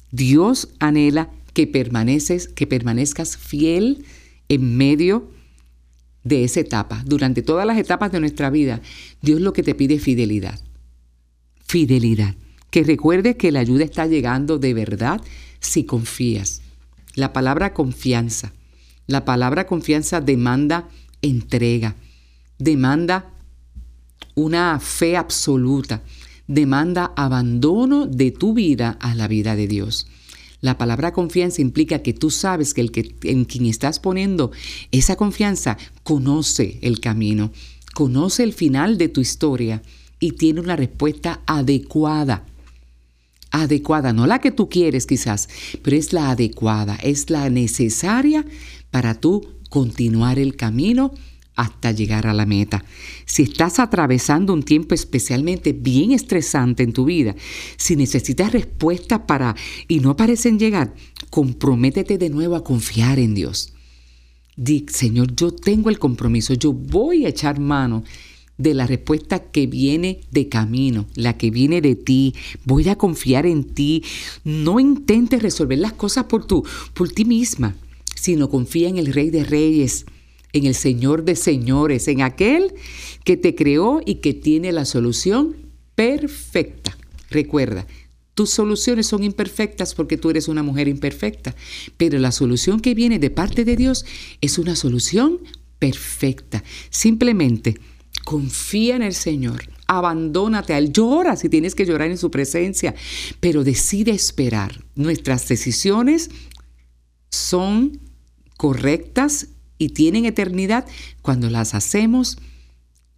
Dios 0.10 0.70
anhela 0.80 1.30
que, 1.54 1.68
permaneces, 1.68 2.48
que 2.48 2.66
permanezcas 2.66 3.38
fiel 3.38 4.04
en 4.50 4.78
medio 4.78 5.30
de 6.24 6.44
esa 6.44 6.62
etapa. 6.62 7.04
Durante 7.06 7.44
todas 7.44 7.68
las 7.68 7.78
etapas 7.78 8.12
de 8.12 8.20
nuestra 8.20 8.50
vida, 8.50 8.82
Dios 9.22 9.40
lo 9.40 9.54
que 9.54 9.62
te 9.62 9.76
pide 9.76 9.94
es 9.94 10.02
fidelidad. 10.02 10.60
Fidelidad. 11.68 12.34
Que 12.72 12.84
recuerdes 12.84 13.36
que 13.36 13.52
la 13.52 13.60
ayuda 13.60 13.84
está 13.84 14.08
llegando 14.08 14.58
de 14.58 14.74
verdad 14.74 15.22
si 15.60 15.84
confías. 15.84 16.64
La 17.14 17.32
palabra 17.32 17.76
confianza 17.76 18.54
la 19.08 19.26
palabra 19.26 19.66
confianza 19.66 20.22
demanda 20.22 20.88
entrega, 21.22 21.96
demanda 22.60 23.32
una 24.36 24.80
fe 24.80 25.18
absoluta, 25.18 26.04
demanda 26.48 27.14
abandono 27.16 28.06
de 28.06 28.32
tu 28.32 28.54
vida 28.54 28.98
a 29.00 29.16
la 29.16 29.28
vida 29.28 29.56
de 29.56 29.68
Dios. 29.68 30.08
La 30.60 30.78
palabra 30.78 31.14
confianza 31.14 31.62
implica 31.62 32.00
que 32.00 32.14
tú 32.14 32.30
sabes 32.32 32.74
que 32.74 32.82
el 32.82 32.92
que 32.92 33.16
en 33.24 33.46
quien 33.46 33.66
estás 33.66 34.00
poniendo 34.00 34.52
esa 34.92 35.16
confianza 35.16 35.78
conoce 36.04 36.80
el 36.82 37.00
camino, 37.00 37.52
conoce 37.94 38.44
el 38.44 38.54
final 38.54 38.98
de 38.98 39.08
tu 39.08 39.22
historia 39.22 39.82
y 40.20 40.32
tiene 40.32 40.62
una 40.62 40.76
respuesta 40.76 41.42
adecuada. 41.46 42.46
Adecuada, 43.52 44.14
no 44.14 44.28
la 44.28 44.40
que 44.40 44.52
tú 44.52 44.68
quieres 44.68 45.06
quizás, 45.06 45.48
pero 45.82 45.96
es 45.96 46.12
la 46.12 46.32
adecuada, 46.32 46.96
es 46.96 47.30
la 47.30 47.50
necesaria 47.50 48.46
para 48.92 49.16
tú 49.16 49.46
continuar 49.70 50.40
el 50.40 50.56
camino 50.56 51.14
hasta 51.58 51.92
llegar 51.92 52.28
a 52.28 52.34
la 52.34 52.46
meta. 52.46 52.86
Si 53.26 53.44
estás 53.44 53.80
atravesando 53.80 54.54
un 54.54 54.64
tiempo 54.64 54.94
especialmente 54.94 55.74
bien 55.74 56.12
estresante 56.12 56.84
en 56.84 56.94
tu 56.94 57.06
vida, 57.06 57.36
si 57.76 57.96
necesitas 57.96 58.54
respuestas 58.54 59.22
para 59.28 59.56
y 59.88 60.00
no 60.00 60.16
parecen 60.16 60.60
llegar, 60.60 60.94
comprométete 61.30 62.18
de 62.18 62.30
nuevo 62.30 62.56
a 62.56 62.64
confiar 62.64 63.20
en 63.20 63.34
Dios. 63.34 63.74
Di, 64.56 64.86
Señor, 64.88 65.36
yo 65.36 65.52
tengo 65.52 65.90
el 65.90 66.00
compromiso, 66.00 66.54
yo 66.54 66.74
voy 66.74 67.26
a 67.26 67.30
echar 67.30 67.60
mano 67.60 68.04
de 68.58 68.74
la 68.74 68.88
respuesta 68.88 69.40
que 69.40 69.68
viene 69.68 70.22
de 70.32 70.50
camino, 70.50 71.06
la 71.16 71.38
que 71.38 71.52
viene 71.52 71.82
de 71.82 71.96
ti. 71.96 72.34
Voy 72.66 72.90
a 72.90 72.98
confiar 72.98 73.46
en 73.46 73.64
ti. 73.64 74.04
No 74.44 74.80
intentes 74.80 75.44
resolver 75.44 75.78
las 75.78 75.94
cosas 75.94 76.26
por, 76.26 76.46
tú, 76.46 76.66
por 76.96 77.10
ti 77.10 77.24
misma 77.24 77.76
sino 78.20 78.50
confía 78.50 78.90
en 78.90 78.98
el 78.98 79.14
Rey 79.14 79.30
de 79.30 79.44
Reyes, 79.44 80.06
en 80.54 80.66
el 80.66 80.74
Señor 80.74 81.24
de 81.24 81.36
Señores, 81.36 82.08
en 82.08 82.22
aquel 82.22 82.74
que 83.24 83.38
te 83.38 83.56
creó 83.56 84.02
y 84.06 84.16
que 84.16 84.34
tiene 84.34 84.72
la 84.72 84.86
solución 84.86 85.56
perfecta. 85.96 86.98
Recuerda, 87.30 87.86
tus 88.34 88.50
soluciones 88.50 89.08
son 89.08 89.24
imperfectas 89.24 89.94
porque 89.94 90.18
tú 90.18 90.30
eres 90.30 90.48
una 90.48 90.64
mujer 90.64 90.88
imperfecta, 90.88 91.56
pero 91.98 92.18
la 92.20 92.32
solución 92.32 92.80
que 92.80 92.96
viene 92.96 93.20
de 93.20 93.30
parte 93.30 93.66
de 93.66 93.76
Dios 93.76 94.06
es 94.42 94.58
una 94.58 94.76
solución 94.76 95.40
perfecta. 95.80 96.64
Simplemente 96.90 97.78
confía 98.26 98.96
en 98.96 99.04
el 99.04 99.14
Señor, 99.14 99.70
abandónate 99.86 100.74
a 100.74 100.80
Él, 100.80 100.92
llora 100.92 101.36
si 101.36 101.50
tienes 101.50 101.76
que 101.76 101.86
llorar 101.86 102.10
en 102.10 102.18
su 102.18 102.32
presencia, 102.32 102.96
pero 103.40 103.64
decide 103.64 104.12
esperar. 104.12 104.84
Nuestras 104.96 105.48
decisiones 105.48 106.30
son 107.30 108.07
correctas 108.58 109.48
y 109.78 109.90
tienen 109.90 110.26
eternidad 110.26 110.86
cuando 111.22 111.50
las 111.50 111.74
hacemos 111.74 112.38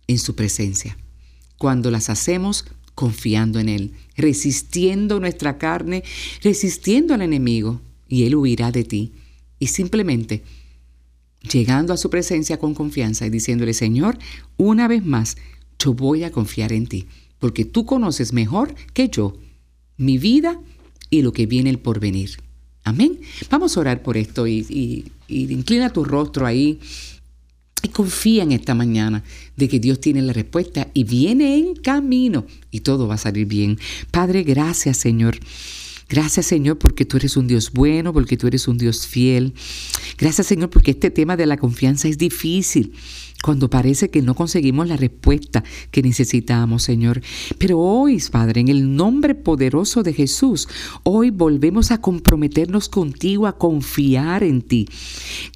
en 0.07 0.19
su 0.19 0.35
presencia, 0.35 0.97
cuando 1.57 1.91
las 1.91 2.09
hacemos 2.09 2.65
confiando 2.95 3.59
en 3.59 3.69
Él, 3.69 3.93
resistiendo 4.17 5.19
nuestra 5.19 5.57
carne, 5.57 6.03
resistiendo 6.43 7.13
al 7.13 7.21
enemigo, 7.21 7.81
y 8.09 8.23
Él 8.23 8.35
huirá 8.35 8.71
de 8.71 8.83
ti. 8.83 9.13
Y 9.59 9.67
simplemente 9.67 10.43
llegando 11.49 11.93
a 11.93 11.97
su 11.97 12.09
presencia 12.09 12.59
con 12.59 12.73
confianza 12.73 13.25
y 13.25 13.29
diciéndole, 13.29 13.73
Señor, 13.73 14.17
una 14.57 14.87
vez 14.87 15.05
más, 15.05 15.37
yo 15.77 15.93
voy 15.93 16.23
a 16.23 16.31
confiar 16.31 16.73
en 16.73 16.87
ti, 16.87 17.07
porque 17.37 17.63
tú 17.63 17.85
conoces 17.85 18.33
mejor 18.33 18.75
que 18.93 19.07
yo 19.07 19.37
mi 19.95 20.17
vida 20.17 20.59
y 21.09 21.21
lo 21.21 21.31
que 21.31 21.45
viene 21.45 21.69
el 21.69 21.79
porvenir. 21.79 22.41
Amén. 22.83 23.19
Vamos 23.49 23.77
a 23.77 23.79
orar 23.79 24.03
por 24.03 24.17
esto 24.17 24.47
y, 24.47 25.11
inclina 25.29 25.91
tu 25.91 26.03
rostro 26.03 26.45
ahí 26.45 26.79
y 27.81 27.89
confía 27.89 28.43
en 28.43 28.51
esta 28.51 28.75
mañana 28.75 29.23
de 29.55 29.69
que 29.69 29.79
Dios 29.79 30.01
tiene 30.01 30.21
la 30.21 30.33
respuesta 30.33 30.89
y 30.93 31.03
viene 31.03 31.57
en 31.57 31.75
camino 31.75 32.45
y 32.71 32.81
todo 32.81 33.07
va 33.07 33.15
a 33.15 33.19
salir 33.19 33.45
bien. 33.45 33.79
Padre, 34.11 34.43
gracias 34.43 34.97
Señor. 34.97 35.39
Gracias 36.09 36.47
Señor 36.47 36.79
porque 36.79 37.05
tú 37.05 37.17
eres 37.17 37.37
un 37.37 37.47
Dios 37.47 37.71
bueno, 37.71 38.13
porque 38.13 38.35
tú 38.35 38.47
eres 38.47 38.67
un 38.67 38.77
Dios 38.77 39.05
fiel. 39.07 39.53
Gracias 40.17 40.47
Señor 40.47 40.69
porque 40.69 40.91
este 40.91 41.11
tema 41.11 41.37
de 41.37 41.45
la 41.45 41.57
confianza 41.57 42.07
es 42.07 42.17
difícil 42.17 42.93
cuando 43.41 43.69
parece 43.69 44.09
que 44.09 44.21
no 44.21 44.35
conseguimos 44.35 44.87
la 44.87 44.97
respuesta 44.97 45.63
que 45.91 46.01
necesitamos, 46.01 46.83
Señor. 46.83 47.21
Pero 47.57 47.79
hoy, 47.79 48.21
Padre, 48.31 48.61
en 48.61 48.67
el 48.67 48.95
nombre 48.95 49.33
poderoso 49.33 50.03
de 50.03 50.13
Jesús, 50.13 50.67
hoy 51.03 51.29
volvemos 51.29 51.91
a 51.91 52.01
comprometernos 52.01 52.89
contigo, 52.89 53.47
a 53.47 53.57
confiar 53.57 54.43
en 54.43 54.61
ti. 54.61 54.87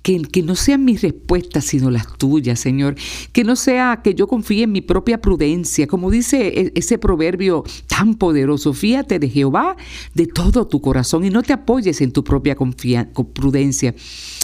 Que, 0.02 0.22
que 0.22 0.44
no 0.44 0.56
sean 0.56 0.86
mis 0.86 1.02
respuestas, 1.02 1.66
sino 1.66 1.92
las 1.92 2.18
tuyas, 2.18 2.60
Señor. 2.60 2.96
Que 3.34 3.44
no 3.44 3.56
sea 3.56 4.00
que 4.02 4.13
yo 4.16 4.28
confíe 4.28 4.63
en 4.63 4.72
mi 4.72 4.82
propia 4.82 5.20
prudencia, 5.20 5.86
como 5.88 6.10
dice 6.10 6.48
e, 6.48 6.72
ese 6.75 6.98
proverbio 6.98 7.63
tan 7.88 8.16
poderoso. 8.16 8.74
Fíjate 8.74 9.20
de 9.20 9.30
Jehová 9.30 9.75
de 10.13 10.28
todo 10.28 10.68
tu 10.68 10.80
corazón 10.80 11.25
y 11.25 11.30
no 11.30 11.44
te 11.44 11.52
apoyes 11.52 12.00
en 12.02 12.12
tu 12.12 12.24
propia 12.24 12.56
prudencia. 12.56 13.94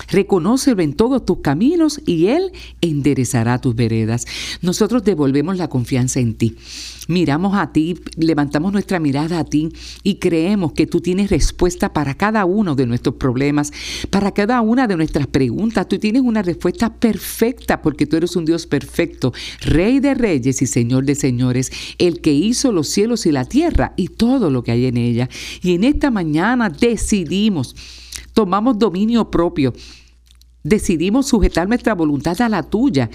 Reconócelo 0.10 0.82
en 0.82 0.94
todos 0.94 1.24
tus 1.24 1.40
caminos 1.40 2.02
y 2.06 2.28
Él 2.28 2.52
enderezará 2.82 3.29
tus 3.62 3.76
veredas. 3.76 4.26
Nosotros 4.62 5.04
devolvemos 5.04 5.58
la 5.58 5.68
confianza 5.68 6.20
en 6.20 6.36
ti. 6.36 6.56
Miramos 7.08 7.56
a 7.56 7.72
ti, 7.72 8.00
levantamos 8.18 8.72
nuestra 8.72 9.00
mirada 9.00 9.40
a 9.40 9.44
ti 9.44 9.70
y 10.04 10.16
creemos 10.16 10.74
que 10.74 10.86
tú 10.86 11.02
tienes 11.02 11.30
respuesta 11.30 11.92
para 11.92 12.14
cada 12.14 12.46
uno 12.46 12.76
de 12.76 12.86
nuestros 12.86 13.16
problemas, 13.16 13.72
para 14.10 14.32
cada 14.32 14.62
una 14.62 14.86
de 14.88 14.96
nuestras 14.96 15.28
preguntas. 15.28 15.88
Tú 15.88 15.98
tienes 15.98 16.22
una 16.22 16.44
respuesta 16.44 16.94
perfecta 16.94 17.82
porque 17.82 18.06
tú 18.06 18.18
eres 18.18 18.36
un 18.36 18.46
Dios 18.46 18.68
perfecto, 18.68 19.34
Rey 19.62 20.00
de 20.00 20.14
reyes 20.14 20.62
y 20.62 20.68
Señor 20.68 21.06
de 21.06 21.16
señores, 21.16 21.72
el 21.98 22.22
que 22.22 22.32
hizo 22.32 22.72
los 22.72 22.88
cielos 22.88 23.26
y 23.26 23.32
la 23.32 23.46
tierra 23.46 23.94
y 23.96 24.10
todo 24.10 24.50
lo 24.50 24.64
que 24.64 24.72
hay 24.72 24.86
en 24.86 24.98
ella. 24.98 25.30
Y 25.64 25.74
en 25.74 25.84
esta 25.84 26.12
mañana 26.12 26.70
decidimos 26.70 27.76
tomamos 28.34 28.80
dominio 28.80 29.30
propio 29.30 29.74
Decidimos 30.64 31.28
sujetar 31.28 31.68
nuestra 31.68 31.96
voluntad 31.96 32.40
a 32.42 32.50
la 32.50 32.64
tuya 32.64 33.10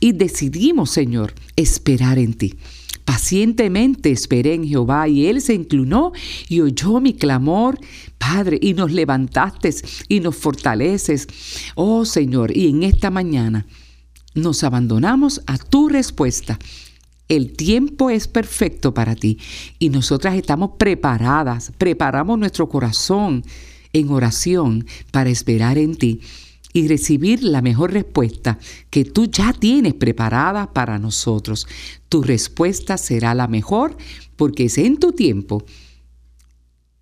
y 0.00 0.12
decidimos, 0.12 0.90
Señor, 0.90 1.34
esperar 1.56 2.18
en 2.18 2.34
ti. 2.34 2.54
Pacientemente 3.04 4.10
esperé 4.10 4.54
en 4.54 4.66
Jehová 4.66 5.08
y 5.08 5.26
Él 5.26 5.40
se 5.40 5.54
inclinó 5.54 6.12
y 6.48 6.60
oyó 6.60 7.00
mi 7.00 7.14
clamor, 7.14 7.78
Padre, 8.18 8.58
y 8.60 8.72
nos 8.72 8.92
levantaste 8.92 9.74
y 10.08 10.20
nos 10.20 10.36
fortaleces. 10.36 11.26
Oh 11.74 12.04
Señor, 12.04 12.56
y 12.56 12.68
en 12.68 12.82
esta 12.82 13.10
mañana 13.10 13.66
nos 14.34 14.64
abandonamos 14.64 15.42
a 15.46 15.58
tu 15.58 15.88
respuesta. 15.88 16.58
El 17.28 17.54
tiempo 17.54 18.10
es 18.10 18.26
perfecto 18.28 18.92
para 18.92 19.14
ti 19.14 19.38
y 19.78 19.90
nosotras 19.90 20.34
estamos 20.34 20.72
preparadas, 20.78 21.72
preparamos 21.76 22.38
nuestro 22.38 22.68
corazón 22.68 23.44
en 23.92 24.10
oración 24.10 24.86
para 25.10 25.30
esperar 25.30 25.78
en 25.78 25.94
ti 25.94 26.20
y 26.74 26.88
recibir 26.88 27.42
la 27.44 27.62
mejor 27.62 27.92
respuesta 27.92 28.58
que 28.90 29.04
tú 29.04 29.26
ya 29.26 29.54
tienes 29.54 29.94
preparada 29.94 30.72
para 30.72 30.98
nosotros. 30.98 31.66
Tu 32.10 32.22
respuesta 32.22 32.98
será 32.98 33.32
la 33.34 33.46
mejor 33.46 33.96
porque 34.36 34.64
es 34.64 34.76
en 34.76 34.98
tu 34.98 35.12
tiempo 35.12 35.64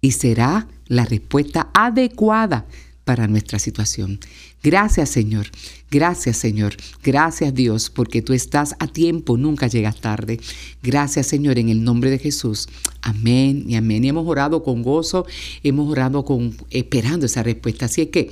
y 0.01 0.13
será 0.13 0.69
la 0.87 1.07
respuesta 1.07 1.71
adecuada 1.73 2.67
para 3.05 3.27
nuestra 3.27 3.59
situación. 3.59 4.21
Gracias 4.63 5.09
Señor, 5.09 5.47
gracias 5.91 6.37
Señor, 6.37 6.77
gracias 7.03 7.55
Dios, 7.55 7.89
porque 7.89 8.21
tú 8.21 8.35
estás 8.35 8.77
a 8.79 8.87
tiempo, 8.87 9.39
nunca 9.39 9.69
llegas 9.69 10.01
tarde. 10.01 10.39
Gracias 10.83 11.27
Señor, 11.27 11.59
en 11.59 11.71
el 11.71 11.83
nombre 11.83 12.11
de 12.11 12.19
Jesús. 12.19 12.69
Amén 13.01 13.65
y 13.67 13.75
amén. 13.77 14.05
Y 14.05 14.09
hemos 14.09 14.29
orado 14.29 14.63
con 14.63 14.83
gozo, 14.83 15.27
hemos 15.63 15.91
orado 15.91 16.27
con 16.27 16.55
esperando 16.71 17.25
esa 17.25 17.43
respuesta. 17.43 17.87
Así 17.87 18.03
es 18.03 18.09
que 18.09 18.31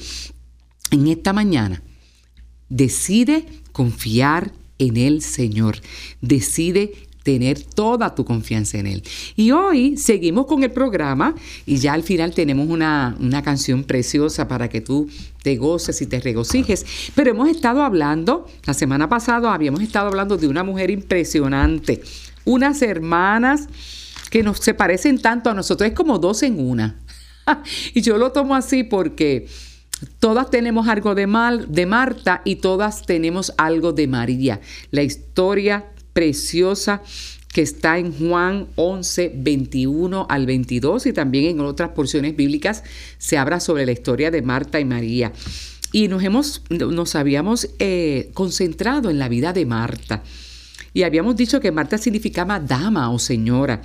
en 0.90 1.08
esta 1.08 1.32
mañana, 1.32 1.82
decide 2.68 3.46
confiar 3.72 4.52
en 4.78 4.96
el 4.96 5.22
Señor. 5.22 5.76
Decide 6.20 6.92
tener 7.22 7.62
toda 7.62 8.14
tu 8.14 8.24
confianza 8.24 8.78
en 8.78 8.86
Él. 8.86 9.02
Y 9.36 9.50
hoy 9.50 9.96
seguimos 9.96 10.46
con 10.46 10.62
el 10.62 10.72
programa 10.72 11.34
y 11.66 11.76
ya 11.76 11.92
al 11.92 12.02
final 12.02 12.34
tenemos 12.34 12.68
una, 12.68 13.16
una 13.20 13.42
canción 13.42 13.84
preciosa 13.84 14.48
para 14.48 14.68
que 14.68 14.80
tú 14.80 15.08
te 15.42 15.56
goces 15.56 16.00
y 16.00 16.06
te 16.06 16.20
regocijes. 16.20 16.86
Pero 17.14 17.30
hemos 17.30 17.48
estado 17.48 17.82
hablando, 17.82 18.48
la 18.64 18.74
semana 18.74 19.08
pasada 19.08 19.52
habíamos 19.52 19.82
estado 19.82 20.08
hablando 20.08 20.36
de 20.36 20.48
una 20.48 20.64
mujer 20.64 20.90
impresionante, 20.90 22.00
unas 22.44 22.80
hermanas 22.82 23.68
que 24.30 24.42
nos 24.42 24.58
se 24.58 24.74
parecen 24.74 25.20
tanto 25.20 25.50
a 25.50 25.54
nosotros, 25.54 25.90
es 25.90 25.94
como 25.94 26.18
dos 26.18 26.42
en 26.42 26.58
una. 26.58 27.00
y 27.94 28.00
yo 28.00 28.16
lo 28.16 28.32
tomo 28.32 28.54
así 28.54 28.82
porque 28.84 29.46
todas 30.18 30.50
tenemos 30.50 30.88
algo 30.88 31.14
de, 31.14 31.26
mal, 31.26 31.66
de 31.72 31.86
Marta 31.86 32.42
y 32.44 32.56
todas 32.56 33.06
tenemos 33.06 33.52
algo 33.56 33.92
de 33.92 34.06
María. 34.06 34.60
La 34.90 35.02
historia 35.02 35.86
preciosa 36.12 37.02
que 37.52 37.62
está 37.62 37.98
en 37.98 38.12
Juan 38.12 38.68
11, 38.76 39.32
21 39.34 40.26
al 40.28 40.46
22 40.46 41.06
y 41.06 41.12
también 41.12 41.46
en 41.46 41.60
otras 41.60 41.90
porciones 41.90 42.36
bíblicas 42.36 42.84
se 43.18 43.38
habla 43.38 43.58
sobre 43.60 43.86
la 43.86 43.92
historia 43.92 44.30
de 44.30 44.42
Marta 44.42 44.78
y 44.78 44.84
María. 44.84 45.32
Y 45.92 46.06
nos, 46.06 46.22
hemos, 46.22 46.62
nos 46.70 47.16
habíamos 47.16 47.68
eh, 47.80 48.30
concentrado 48.34 49.10
en 49.10 49.18
la 49.18 49.28
vida 49.28 49.52
de 49.52 49.66
Marta. 49.66 50.22
Y 50.94 51.02
habíamos 51.02 51.36
dicho 51.36 51.60
que 51.60 51.72
Marta 51.72 51.98
significaba 51.98 52.60
dama 52.60 53.10
o 53.10 53.18
señora 53.18 53.82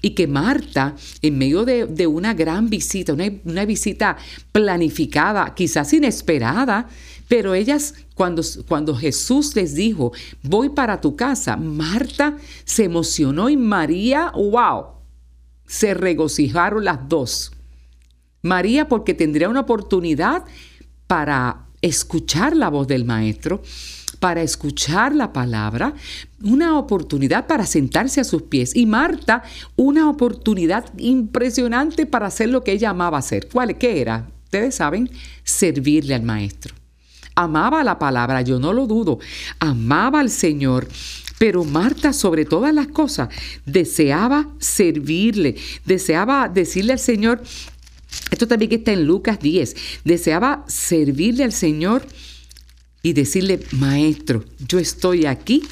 y 0.00 0.10
que 0.10 0.26
Marta, 0.26 0.94
en 1.22 1.38
medio 1.38 1.64
de, 1.64 2.06
una 2.06 2.34
gran 2.34 2.68
visita, 2.68 3.12
una, 3.12 3.30
una, 3.44 3.64
visita 3.64 4.16
planificada, 4.52 5.54
quizás 5.54 5.92
inesperada, 5.92 6.88
pero 7.28 7.54
ellas, 7.54 7.94
cuando, 8.14 8.42
cuando 8.66 8.96
Jesús 8.96 9.54
les 9.54 9.74
dijo, 9.74 10.12
voy 10.42 10.70
para 10.70 11.00
tu 11.00 11.16
casa, 11.16 11.56
Marta 11.56 12.36
se 12.64 12.84
emocionó 12.84 13.50
y 13.50 13.56
María, 13.56 14.32
wow, 14.34 14.86
se 15.66 15.94
regocijaron 15.94 16.84
las 16.84 17.08
dos. 17.08 17.52
María 18.42 18.88
porque 18.88 19.14
tendría 19.14 19.48
una 19.48 19.60
oportunidad 19.60 20.44
para 21.06 21.66
escuchar 21.82 22.56
la 22.56 22.70
voz 22.70 22.86
del 22.86 23.04
maestro 23.04 23.62
para 24.18 24.42
escuchar 24.42 25.14
la 25.14 25.32
palabra, 25.32 25.94
una 26.42 26.78
oportunidad 26.78 27.46
para 27.46 27.66
sentarse 27.66 28.20
a 28.20 28.24
sus 28.24 28.42
pies. 28.42 28.74
Y 28.74 28.86
Marta, 28.86 29.42
una 29.76 30.08
oportunidad 30.08 30.86
impresionante 30.98 32.06
para 32.06 32.26
hacer 32.26 32.48
lo 32.48 32.64
que 32.64 32.72
ella 32.72 32.90
amaba 32.90 33.18
hacer. 33.18 33.48
¿Cuál? 33.52 33.78
¿Qué 33.78 34.00
era? 34.00 34.28
Ustedes 34.44 34.74
saben, 34.74 35.10
servirle 35.44 36.14
al 36.14 36.22
maestro. 36.22 36.74
Amaba 37.34 37.84
la 37.84 37.98
palabra, 37.98 38.42
yo 38.42 38.58
no 38.58 38.72
lo 38.72 38.86
dudo. 38.86 39.18
Amaba 39.60 40.20
al 40.20 40.30
Señor. 40.30 40.88
Pero 41.38 41.64
Marta, 41.64 42.12
sobre 42.12 42.44
todas 42.44 42.74
las 42.74 42.88
cosas, 42.88 43.28
deseaba 43.64 44.48
servirle, 44.58 45.54
deseaba 45.84 46.48
decirle 46.48 46.94
al 46.94 46.98
Señor, 46.98 47.40
esto 48.30 48.48
también 48.48 48.72
está 48.72 48.92
en 48.92 49.04
Lucas 49.04 49.38
10, 49.38 49.76
deseaba 50.04 50.64
servirle 50.66 51.44
al 51.44 51.52
Señor 51.52 52.04
y 53.02 53.12
decirle, 53.12 53.60
maestro, 53.72 54.44
yo 54.66 54.78
estoy 54.78 55.26
aquí 55.26 55.62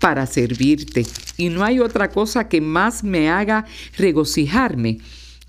para 0.00 0.26
servirte 0.26 1.06
y 1.36 1.48
no 1.48 1.64
hay 1.64 1.78
otra 1.78 2.10
cosa 2.10 2.48
que 2.48 2.60
más 2.60 3.04
me 3.04 3.30
haga 3.30 3.64
regocijarme 3.96 4.98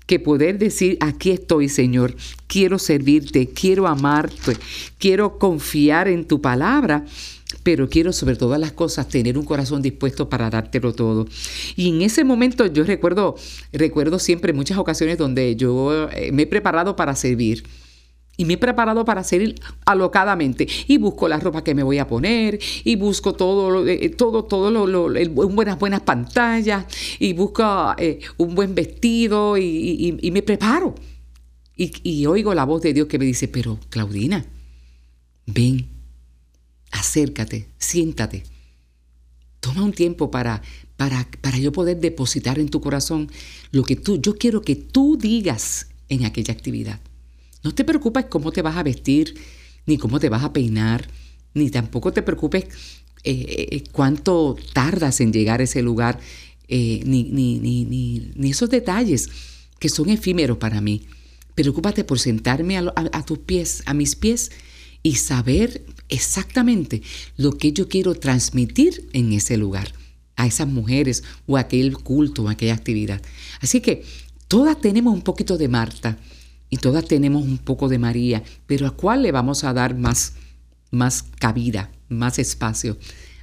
que 0.06 0.20
poder 0.20 0.58
decir, 0.58 0.98
aquí 1.00 1.30
estoy 1.30 1.68
Señor, 1.68 2.14
quiero 2.46 2.78
servirte, 2.78 3.48
quiero 3.48 3.86
amarte, 3.86 4.56
quiero 4.98 5.38
confiar 5.38 6.08
en 6.08 6.26
tu 6.26 6.40
palabra, 6.40 7.04
pero 7.62 7.88
quiero 7.88 8.12
sobre 8.12 8.36
todas 8.36 8.60
las 8.60 8.72
cosas 8.72 9.08
tener 9.08 9.38
un 9.38 9.44
corazón 9.44 9.80
dispuesto 9.80 10.28
para 10.28 10.50
dártelo 10.50 10.92
todo. 10.92 11.26
Y 11.76 11.88
en 11.88 12.02
ese 12.02 12.24
momento 12.24 12.66
yo 12.66 12.84
recuerdo, 12.84 13.36
recuerdo 13.72 14.18
siempre 14.18 14.52
muchas 14.52 14.78
ocasiones 14.78 15.16
donde 15.16 15.56
yo 15.56 16.08
eh, 16.10 16.32
me 16.32 16.42
he 16.42 16.46
preparado 16.46 16.96
para 16.96 17.16
servir 17.16 17.64
y 18.36 18.44
me 18.44 18.54
he 18.54 18.58
preparado 18.58 19.04
para 19.04 19.20
hacer 19.20 19.54
alocadamente. 19.84 20.66
Y 20.88 20.98
busco 20.98 21.28
la 21.28 21.38
ropa 21.38 21.62
que 21.62 21.74
me 21.74 21.82
voy 21.82 21.98
a 21.98 22.06
poner, 22.06 22.58
y 22.84 22.96
busco 22.96 23.34
todo, 23.34 23.86
eh, 23.86 24.08
todo, 24.10 24.44
todo 24.44 24.70
lo, 24.70 25.08
buenas, 25.30 25.78
buenas 25.78 26.00
pantallas, 26.02 26.86
y 27.18 27.32
busco 27.32 27.94
eh, 27.98 28.20
un 28.36 28.54
buen 28.54 28.74
vestido, 28.74 29.56
y, 29.58 30.30
me 30.32 30.42
preparo. 30.42 30.94
Y, 31.76 31.92
y, 32.02 32.26
oigo 32.26 32.54
la 32.54 32.64
voz 32.64 32.82
de 32.82 32.92
Dios 32.92 33.08
que 33.08 33.18
me 33.18 33.24
dice, 33.24 33.48
pero 33.48 33.78
Claudina, 33.88 34.44
ven, 35.46 35.88
acércate, 36.92 37.68
siéntate. 37.78 38.44
Toma 39.60 39.82
un 39.82 39.92
tiempo 39.92 40.30
para, 40.30 40.62
para, 40.96 41.26
para 41.40 41.58
yo 41.58 41.72
poder 41.72 41.98
depositar 41.98 42.58
en 42.58 42.68
tu 42.68 42.80
corazón 42.80 43.30
lo 43.70 43.82
que 43.82 43.96
tú, 43.96 44.20
yo 44.20 44.36
quiero 44.36 44.62
que 44.62 44.76
tú 44.76 45.16
digas 45.16 45.88
en 46.08 46.24
aquella 46.24 46.52
actividad. 46.52 47.00
No 47.64 47.74
te 47.74 47.82
preocupes 47.82 48.26
cómo 48.26 48.52
te 48.52 48.60
vas 48.60 48.76
a 48.76 48.82
vestir, 48.82 49.34
ni 49.86 49.96
cómo 49.96 50.20
te 50.20 50.28
vas 50.28 50.44
a 50.44 50.52
peinar, 50.52 51.08
ni 51.54 51.70
tampoco 51.70 52.12
te 52.12 52.22
preocupes 52.22 52.64
eh, 53.24 53.68
eh, 53.72 53.84
cuánto 53.90 54.54
tardas 54.74 55.20
en 55.22 55.32
llegar 55.32 55.60
a 55.60 55.64
ese 55.64 55.82
lugar, 55.82 56.20
eh, 56.68 57.00
ni, 57.06 57.24
ni, 57.24 57.58
ni, 57.58 57.84
ni, 57.84 58.50
esos 58.50 58.68
detalles 58.68 59.30
que 59.78 59.88
son 59.88 60.10
efímeros 60.10 60.58
para 60.58 60.82
mí. 60.82 61.06
Preocúpate 61.54 62.04
por 62.04 62.18
sentarme 62.18 62.76
a, 62.76 63.24
tus 63.24 63.38
pies, 63.38 63.82
a 63.86 63.94
mis 63.94 64.14
pies, 64.14 64.50
y 65.02 65.16
saber 65.16 65.84
exactamente 66.08 67.02
lo 67.36 67.56
que 67.56 67.72
yo 67.72 67.88
quiero 67.88 68.14
transmitir 68.14 69.08
en 69.12 69.32
ese 69.32 69.56
lugar, 69.56 69.92
a 70.36 70.46
esas 70.46 70.68
mujeres 70.68 71.22
o 71.46 71.56
a 71.56 71.60
aquel 71.60 71.96
culto 71.96 72.42
o 72.42 72.48
aquella 72.48 72.74
actividad. 72.74 73.22
Así 73.60 73.80
que 73.80 74.02
todas 74.48 74.80
tenemos 74.80 75.14
un 75.14 75.22
poquito 75.22 75.56
de 75.56 75.68
Marta 75.68 76.18
y 76.70 76.78
todas 76.78 77.04
tenemos 77.06 77.44
un 77.44 77.58
poco 77.58 77.88
de 77.88 77.98
María, 77.98 78.42
pero 78.66 78.86
¿a 78.86 78.90
cuál 78.90 79.22
le 79.22 79.32
vamos 79.32 79.64
a 79.64 79.72
dar 79.72 79.96
más, 79.96 80.34
más 80.90 81.24
cabida, 81.38 81.90
más 82.08 82.38
espacio? 82.38 82.96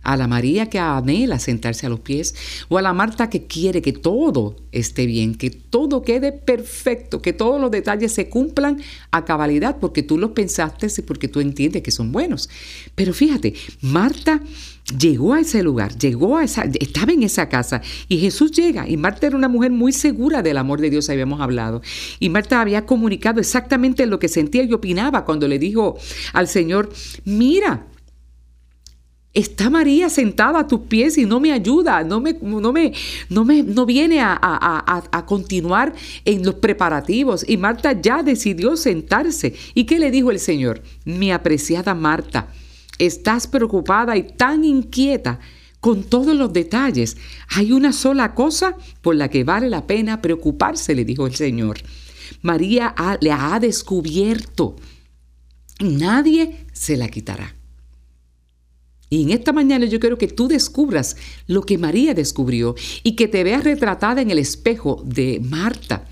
¿A 0.04 0.18
la 0.18 0.28
María 0.28 0.68
que 0.68 0.80
anhela 0.80 1.40
sentarse 1.40 1.86
a 1.86 1.90
los 1.90 2.00
pies? 2.00 2.36
¿O 2.70 2.78
a 2.78 2.82
la 2.82 2.94
Marta 2.94 3.30
que 3.30 3.46
quiere 3.46 3.82
que 3.82 3.94
todo 3.94 4.56
esté 4.72 5.06
bien, 5.06 5.36
que 5.36 5.52
todo 5.52 6.02
quede 6.02 6.32
perfecto, 6.32 7.22
que 7.22 7.34
todos 7.34 7.62
los 7.62 7.72
detalles 7.72 8.12
se 8.12 8.30
cumplan 8.30 8.82
a 9.12 9.26
cabalidad 9.26 9.78
porque 9.80 10.04
tú 10.04 10.18
los 10.18 10.32
pensaste 10.32 10.88
y 10.98 11.02
porque 11.02 11.28
tú 11.28 11.40
entiendes 11.40 11.84
que 11.84 11.92
son 11.92 12.12
buenos? 12.12 12.50
Pero 12.96 13.14
fíjate, 13.14 13.54
Marta 13.82 14.42
llegó 14.98 15.34
a 15.34 15.40
ese 15.40 15.64
lugar, 15.64 15.98
llegó 15.98 16.38
a 16.38 16.44
esa, 16.44 16.64
estaba 16.80 17.14
en 17.14 17.24
esa 17.24 17.50
casa 17.50 17.82
y 18.08 18.18
Jesús 18.18 18.52
llega 18.52 18.90
y 18.90 18.98
Marta 18.98 19.28
era 19.28 19.36
una 19.36 19.48
mujer 19.48 19.72
muy 19.72 19.92
segura 19.92 20.42
del 20.42 20.58
amor 20.58 20.82
de 20.82 20.90
Dios, 20.90 21.10
habíamos 21.10 21.42
hablado. 21.42 21.82
Y 22.20 22.30
Marta 22.30 22.62
había 22.62 22.86
comunicado 22.86 23.40
exactamente 23.40 24.06
lo 24.06 24.20
que 24.20 24.28
sentía 24.28 24.64
y 24.64 24.74
opinaba 24.74 25.26
cuando 25.26 25.48
le 25.48 25.60
dijo 25.60 25.98
al 26.34 26.48
Señor, 26.48 26.92
mira, 27.26 27.86
Está 29.34 29.70
María 29.70 30.10
sentada 30.10 30.60
a 30.60 30.68
tus 30.68 30.82
pies 30.82 31.18
y 31.18 31.26
no 31.26 31.40
me 31.40 31.54
ayuda, 31.54 32.04
no 32.04 32.20
me, 32.20 32.38
no 32.42 32.74
me, 32.74 32.92
no 33.30 33.46
me, 33.46 33.64
no 33.64 33.86
viene 33.86 34.20
a, 34.20 34.38
a, 34.42 35.26
continuar 35.26 35.94
en 36.26 36.44
los 36.44 36.56
preparativos. 36.56 37.46
Y 37.48 37.56
Marta 37.56 37.94
ya 37.94 38.24
decidió 38.24 38.76
sentarse. 38.76 39.56
¿Y 39.74 39.86
qué 39.86 40.00
le 40.00 40.12
dijo 40.12 40.32
el 40.32 40.40
Señor? 40.40 40.84
Mi 41.06 41.32
apreciada 41.32 41.96
Marta, 41.96 42.50
estás 42.98 43.48
preocupada 43.48 44.18
y 44.18 44.24
tan 44.24 44.66
inquieta 44.66 45.40
con 45.80 46.04
todos 46.04 46.36
los 46.36 46.52
detalles. 46.52 47.16
Hay 47.56 47.72
una 47.72 47.94
sola 47.94 48.36
cosa 48.36 48.76
por 49.02 49.16
la 49.16 49.30
que 49.30 49.46
vale 49.46 49.70
la 49.70 49.88
pena 49.88 50.22
preocuparse, 50.22 50.94
le 50.94 51.06
dijo 51.06 51.26
el 51.26 51.36
Señor. 51.36 51.78
María 52.42 52.94
le 53.22 53.32
ha 53.32 53.58
descubierto. 53.62 54.76
Nadie 55.80 56.66
se 56.74 56.98
la 56.98 57.08
quitará. 57.08 57.61
Y 59.12 59.24
en 59.24 59.32
esta 59.32 59.52
mañana 59.52 59.86
yo 59.86 60.00
quiero 60.00 60.18
que 60.18 60.30
tú 60.30 60.48
descubras 60.48 61.18
lo 61.46 61.64
que 61.64 61.78
María 61.78 62.14
descubrió 62.14 62.76
y 63.04 63.18
que 63.18 63.28
te 63.28 63.44
veas 63.44 63.66
retratada 63.66 64.22
en 64.22 64.32
el 64.32 64.40
espejo 64.40 65.04
de 65.06 65.42
Marta, 65.44 66.06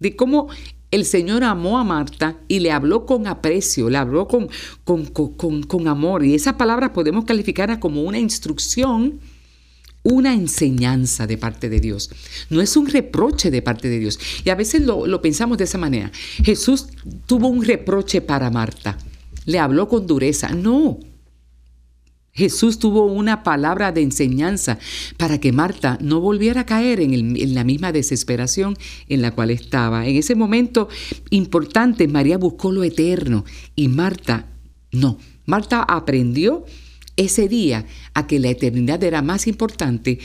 de 0.00 0.16
cómo 0.16 0.48
el 0.90 1.04
Señor 1.04 1.44
amó 1.44 1.78
a 1.78 1.84
Marta 1.84 2.38
y 2.48 2.60
le 2.60 2.72
habló 2.72 3.04
con 3.04 3.26
aprecio, 3.26 3.90
le 3.90 3.98
habló 3.98 4.26
con, 4.26 4.48
con, 4.84 5.88
amor. 5.88 6.24
Y 6.24 6.34
esas 6.34 6.54
palabras 6.54 6.92
podemos 6.94 7.26
calificarlas 7.26 7.76
como 7.76 8.00
una 8.00 8.18
instrucción, 8.18 9.20
una 10.02 10.32
enseñanza 10.32 11.26
de 11.26 11.36
parte 11.36 11.68
de 11.68 11.80
Dios. 11.80 12.08
No 12.48 12.62
es 12.62 12.78
un 12.78 12.86
reproche 12.86 13.50
de 13.50 13.60
parte 13.60 13.90
de 13.90 13.98
Dios. 13.98 14.18
Y 14.42 14.48
a 14.48 14.54
veces 14.54 14.80
lo, 14.86 15.06
lo 15.06 15.20
pensamos 15.20 15.58
de 15.58 15.64
esa 15.64 15.76
manera. 15.76 16.10
Jesús 16.42 16.86
tuvo 17.26 17.48
un 17.48 17.62
reproche 17.62 18.22
para 18.22 18.48
Marta. 18.48 18.96
Le 19.44 19.58
habló 19.58 19.86
con 19.86 20.06
dureza. 20.06 20.48
No, 20.48 20.98
Jesús 22.38 22.78
tuvo 22.78 23.06
una 23.06 23.42
palabra 23.42 23.90
de 23.90 24.00
enseñanza 24.00 24.78
para 25.16 25.40
que 25.40 25.50
Marta 25.50 25.98
no 26.00 26.20
volviera 26.20 26.60
a 26.60 26.66
caer 26.66 27.00
en, 27.00 27.52
la 27.52 27.64
misma 27.64 27.90
desesperación 27.90 28.78
en 29.08 29.22
la 29.22 29.32
cual 29.32 29.50
estaba. 29.50 30.06
En 30.06 30.14
ese 30.14 30.36
momento 30.36 30.88
importante, 31.30 32.06
María 32.06 32.38
buscó 32.38 32.70
lo 32.70 32.84
eterno 32.84 33.44
y 33.74 33.88
Marta 33.88 34.46
no. 34.92 35.18
Marta 35.46 35.82
aprendió 35.82 36.64
ese 37.16 37.48
día 37.48 37.86
a 38.14 38.28
que 38.28 38.38
la 38.38 38.50
eternidad 38.50 39.02
era 39.02 39.20
más 39.20 39.48
importante 39.48 40.20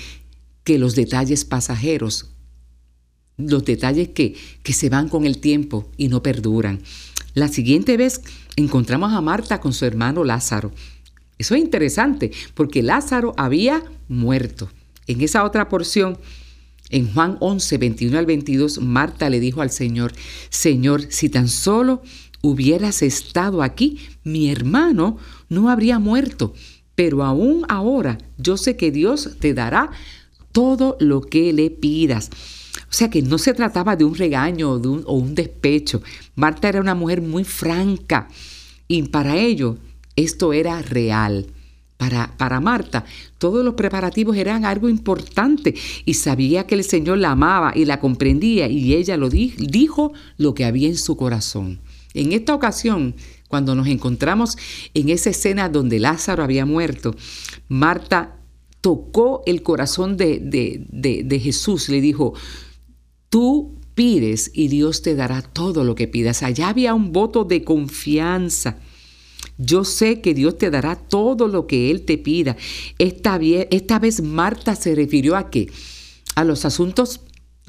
que 0.63 0.77
los 0.77 0.93
detalles 0.93 1.45
pasajeros, 1.45 2.29
los 3.37 3.65
detalles 3.65 4.09
que, 4.09 4.35
que 4.61 4.73
se 4.73 4.89
van 4.89 5.09
con 5.09 5.25
el 5.25 5.39
tiempo 5.39 5.89
y 5.97 6.09
no 6.09 6.21
perduran. 6.21 6.83
La 7.33 7.47
siguiente 7.47 7.97
vez 7.97 8.21
encontramos 8.55 9.13
a 9.13 9.21
Marta 9.21 9.59
con 9.59 9.73
su 9.73 9.85
hermano 9.85 10.23
Lázaro. 10.23 10.71
Eso 11.37 11.55
es 11.55 11.61
interesante 11.61 12.31
porque 12.53 12.83
Lázaro 12.83 13.33
había 13.37 13.83
muerto. 14.07 14.69
En 15.07 15.21
esa 15.21 15.43
otra 15.43 15.69
porción, 15.69 16.17
en 16.89 17.11
Juan 17.11 17.37
11, 17.39 17.77
21 17.77 18.17
al 18.17 18.25
22, 18.25 18.79
Marta 18.79 19.29
le 19.29 19.39
dijo 19.39 19.61
al 19.61 19.71
Señor, 19.71 20.13
Señor, 20.49 21.07
si 21.09 21.29
tan 21.29 21.47
solo 21.47 22.01
hubieras 22.41 23.01
estado 23.01 23.63
aquí, 23.63 23.99
mi 24.23 24.51
hermano 24.51 25.17
no 25.49 25.69
habría 25.69 25.99
muerto. 25.99 26.53
Pero 26.95 27.23
aún 27.23 27.65
ahora 27.69 28.19
yo 28.37 28.57
sé 28.57 28.77
que 28.77 28.91
Dios 28.91 29.37
te 29.39 29.53
dará 29.53 29.89
todo 30.51 30.95
lo 30.99 31.21
que 31.21 31.51
le 31.51 31.71
pidas. 31.71 32.29
O 32.81 32.93
sea 32.95 33.09
que 33.09 33.23
no 33.23 33.39
se 33.39 33.53
trataba 33.55 33.95
de 33.95 34.03
un 34.03 34.13
regaño 34.13 34.71
o, 34.71 34.77
un, 34.77 35.03
o 35.07 35.15
un 35.15 35.33
despecho. 35.33 36.03
Marta 36.35 36.69
era 36.69 36.79
una 36.79 36.93
mujer 36.93 37.21
muy 37.21 37.43
franca 37.43 38.27
y 38.87 39.01
para 39.03 39.35
ello 39.35 39.77
esto 40.15 40.53
era 40.53 40.81
real. 40.81 41.47
Para, 41.97 42.35
para, 42.37 42.59
Marta, 42.59 43.05
todos 43.37 43.63
los 43.63 43.75
preparativos 43.75 44.35
eran 44.35 44.65
algo 44.65 44.89
importante 44.89 45.73
y 46.03 46.15
sabía 46.15 46.67
que 46.67 46.75
el 46.75 46.83
Señor 46.83 47.19
la 47.19 47.31
amaba 47.31 47.71
y 47.75 47.85
la 47.85 47.99
comprendía 47.99 48.67
y 48.67 48.93
ella 48.93 49.15
lo 49.15 49.29
dijo 49.29 50.11
lo 50.37 50.53
que 50.53 50.65
había 50.65 50.89
en 50.89 50.97
su 50.97 51.15
corazón. 51.15 51.79
En 52.13 52.33
esta 52.33 52.55
ocasión, 52.55 53.15
cuando 53.47 53.73
nos 53.75 53.87
encontramos 53.87 54.57
en 54.93 55.09
esa 55.09 55.29
escena 55.29 55.69
donde 55.69 55.99
Lázaro 55.99 56.43
había 56.43 56.65
muerto, 56.65 57.15
Marta 57.69 58.35
tocó 58.81 59.41
el 59.45 59.63
corazón 59.63 60.17
de, 60.17 60.39
de, 60.41 61.23
de 61.23 61.39
Jesús, 61.39 61.87
le 61.87 62.01
dijo, 62.01 62.33
Tú 63.29 63.79
pides 63.95 64.51
y 64.53 64.67
Dios 64.67 65.01
te 65.01 65.15
dará 65.15 65.41
todo 65.41 65.83
lo 65.83 65.95
que 65.95 66.07
pidas. 66.07 66.43
Allá 66.43 66.69
había 66.69 66.93
un 66.93 67.11
voto 67.11 67.45
de 67.45 67.63
confianza. 67.63 68.77
Yo 69.57 69.83
sé 69.83 70.21
que 70.21 70.33
Dios 70.33 70.57
te 70.57 70.71
dará 70.71 70.95
todo 70.95 71.47
lo 71.47 71.67
que 71.67 71.91
Él 71.91 72.05
te 72.05 72.17
pida. 72.17 72.57
Esta, 72.97 73.37
vez 73.99 74.21
Marta 74.21 74.75
se 74.75 74.95
refirió 74.95 75.35
a 75.35 75.49
qué? 75.49 75.71
A 76.35 76.43
los 76.43 76.65
asuntos 76.65 77.21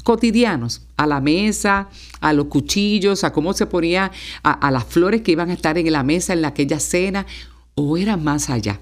cotidianos, 0.03 0.83
a 0.97 1.07
la 1.07 1.21
mesa, 1.21 1.89
a 2.21 2.33
los 2.33 2.47
cuchillos, 2.47 3.25
a 3.25 3.33
cómo 3.33 3.53
se 3.53 3.67
ponía, 3.67 4.11
a, 4.43 4.53
a, 4.53 4.71
las 4.71 4.85
flores 4.85 5.23
que 5.23 5.33
iban 5.33 5.51
a 5.51 5.55
estar 5.55 5.79
en 5.79 5.91
la 5.93 6.03
mesa 6.03 6.33
en 6.33 6.45
aquella 6.45 6.81
cena, 6.81 7.27
o 7.75 7.97
era 7.97 8.17
más 8.17 8.51
allá. 8.51 8.81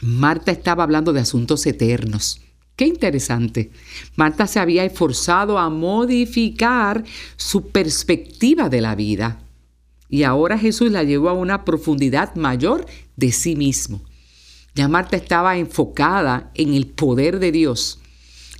Marta 0.00 0.52
estaba 0.52 0.84
hablando 0.84 1.12
de 1.12 1.20
asuntos 1.20 1.64
eternos. 1.66 2.40
Qué 2.76 2.86
interesante. 2.86 3.70
Marta 4.16 4.46
se 4.46 4.58
había 4.58 4.84
esforzado 4.84 5.58
a 5.58 5.70
modificar 5.70 7.04
su 7.36 7.68
perspectiva 7.68 8.68
de 8.68 8.80
la 8.80 8.96
vida. 8.96 9.43
Y 10.14 10.22
ahora 10.22 10.56
Jesús 10.56 10.92
la 10.92 11.02
llevó 11.02 11.28
a 11.28 11.32
una 11.32 11.64
profundidad 11.64 12.36
mayor 12.36 12.86
de 13.16 13.32
sí 13.32 13.56
mismo. 13.56 14.00
Ya 14.72 14.86
Marta 14.86 15.16
estaba 15.16 15.58
enfocada 15.58 16.52
en 16.54 16.72
el 16.72 16.86
poder 16.86 17.40
de 17.40 17.50
Dios, 17.50 17.98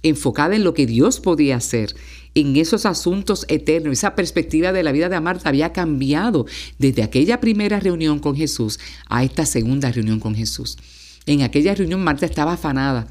enfocada 0.03 0.57
en 0.57 0.65
lo 0.65 0.75
que 0.75 0.85
Dios 0.85 1.21
podía 1.21 1.55
hacer, 1.55 1.95
en 2.35 2.57
esos 2.57 2.87
asuntos 2.87 3.47
eternos. 3.49 3.93
Esa 3.93 4.17
perspectiva 4.17 4.73
de 4.73 4.83
la 4.83 4.91
vida 4.91 5.09
de 5.09 5.21
Marta 5.21 5.49
había 5.49 5.73
cambiado 5.73 6.45
desde 6.81 7.05
aquella 7.05 7.39
primera 7.39 7.79
reunión 7.79 8.19
con 8.19 8.35
Jesús 8.35 8.81
a 9.09 9.23
esta 9.23 9.47
segunda 9.47 9.93
reunión 9.93 10.19
con 10.19 10.35
Jesús. 10.35 10.77
En 11.25 11.43
aquella 11.43 11.77
reunión 11.77 12.03
Marta 12.03 12.27
estaba 12.27 12.55
afanada 12.55 13.07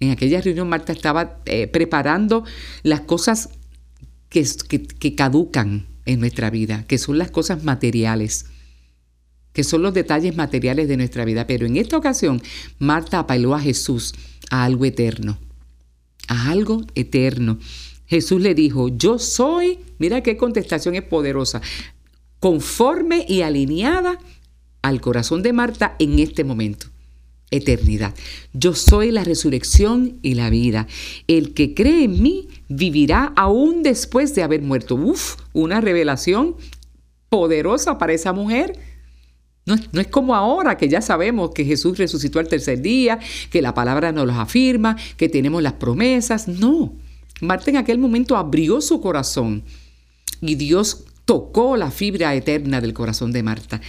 en 0.00 0.10
aquella 0.10 0.40
reunión 0.40 0.68
Marta 0.68 0.92
estaba 0.92 1.38
eh, 1.44 1.68
preparando 1.68 2.44
las 2.82 3.02
cosas 3.02 3.50
que, 4.28 4.44
que, 4.98 5.14
caducan 5.14 5.86
en 6.06 6.20
nuestra 6.20 6.50
vida, 6.50 6.84
que 6.86 6.98
son 6.98 7.18
las 7.18 7.30
cosas 7.30 7.64
materiales, 7.64 8.46
que 9.52 9.64
son 9.64 9.82
los 9.82 9.94
detalles 9.94 10.36
materiales 10.36 10.88
de 10.88 10.96
nuestra 10.96 11.24
vida. 11.24 11.46
Pero 11.46 11.66
en 11.66 11.76
esta 11.76 11.96
ocasión 11.96 12.42
Marta 12.78 13.18
apeló 13.18 13.54
a 13.54 13.60
Jesús 13.60 14.14
a 14.50 14.64
algo 14.64 14.84
eterno, 14.84 15.38
a 16.28 16.50
algo 16.50 16.84
eterno. 16.94 17.58
Jesús 18.06 18.40
le 18.40 18.54
dijo, 18.54 18.88
yo 18.88 19.18
soy, 19.18 19.80
mira 19.98 20.22
qué 20.22 20.36
contestación 20.36 20.94
es 20.94 21.02
poderosa, 21.02 21.60
conforme 22.38 23.26
y 23.28 23.42
alineada 23.42 24.18
al 24.82 25.00
corazón 25.00 25.42
de 25.42 25.52
Marta 25.52 25.96
en 25.98 26.18
este 26.20 26.44
momento 26.44 26.88
eternidad. 27.50 28.14
Yo 28.52 28.74
soy 28.74 29.10
la 29.10 29.24
resurrección 29.24 30.18
y 30.22 30.34
la 30.34 30.50
vida. 30.50 30.86
El 31.26 31.54
que 31.54 31.74
cree 31.74 32.04
en 32.04 32.22
mí 32.22 32.48
vivirá 32.68 33.32
aún 33.36 33.82
después 33.82 34.34
de 34.34 34.42
haber 34.42 34.62
muerto. 34.62 34.96
Uf, 34.96 35.36
una 35.52 35.80
revelación 35.80 36.56
poderosa 37.28 37.98
para 37.98 38.12
esa 38.12 38.32
mujer. 38.32 38.78
No 39.64 39.76
no 39.92 40.00
es, 40.00 40.06
como 40.06 40.34
ahora 40.34 40.76
que 40.76 40.88
ya 40.88 41.00
sabemos 41.00 41.50
que 41.52 41.64
Jesús 41.64 41.98
resucitó 41.98 42.38
al 42.38 42.48
tercer 42.48 42.80
día, 42.80 43.18
que 43.50 43.62
la 43.62 43.74
palabra 43.74 44.12
nos 44.12 44.26
los 44.26 44.36
afirma, 44.36 44.96
que 45.16 45.28
tenemos 45.28 45.62
las 45.62 45.74
promesas. 45.74 46.46
No. 46.46 46.94
Marta 47.40 47.70
en 47.70 47.76
aquel 47.76 47.98
momento 47.98 48.36
abrió 48.36 48.80
su 48.80 49.00
corazón 49.00 49.64
y 50.40 50.54
Dios 50.54 51.04
tocó 51.24 51.76
la 51.76 51.90
fibra 51.90 52.34
eterna 52.34 52.80
del 52.80 52.94
corazón 52.94 53.32
de 53.32 53.42
Marta. 53.42 53.80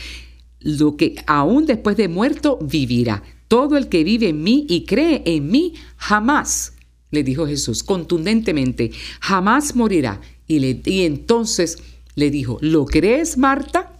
Lo 0.59 0.97
que 0.97 1.15
aún 1.27 1.65
después 1.65 1.95
de 1.95 2.07
muerto 2.07 2.57
vivirá. 2.61 3.23
Todo 3.47 3.77
el 3.77 3.87
que 3.87 4.03
vive 4.03 4.29
en 4.29 4.43
mí 4.43 4.65
y 4.69 4.85
cree 4.85 5.23
en 5.25 5.49
mí 5.49 5.73
jamás, 5.95 6.73
le 7.11 7.23
dijo 7.23 7.47
Jesús 7.47 7.83
contundentemente, 7.83 8.91
jamás 9.19 9.75
morirá. 9.75 10.19
Y, 10.47 10.59
le, 10.59 10.81
entonces 11.05 11.77
le 12.15 12.31
dijo, 12.31 12.57
¿lo 12.61 12.85
crees, 12.85 13.37
Marta? 13.37 13.93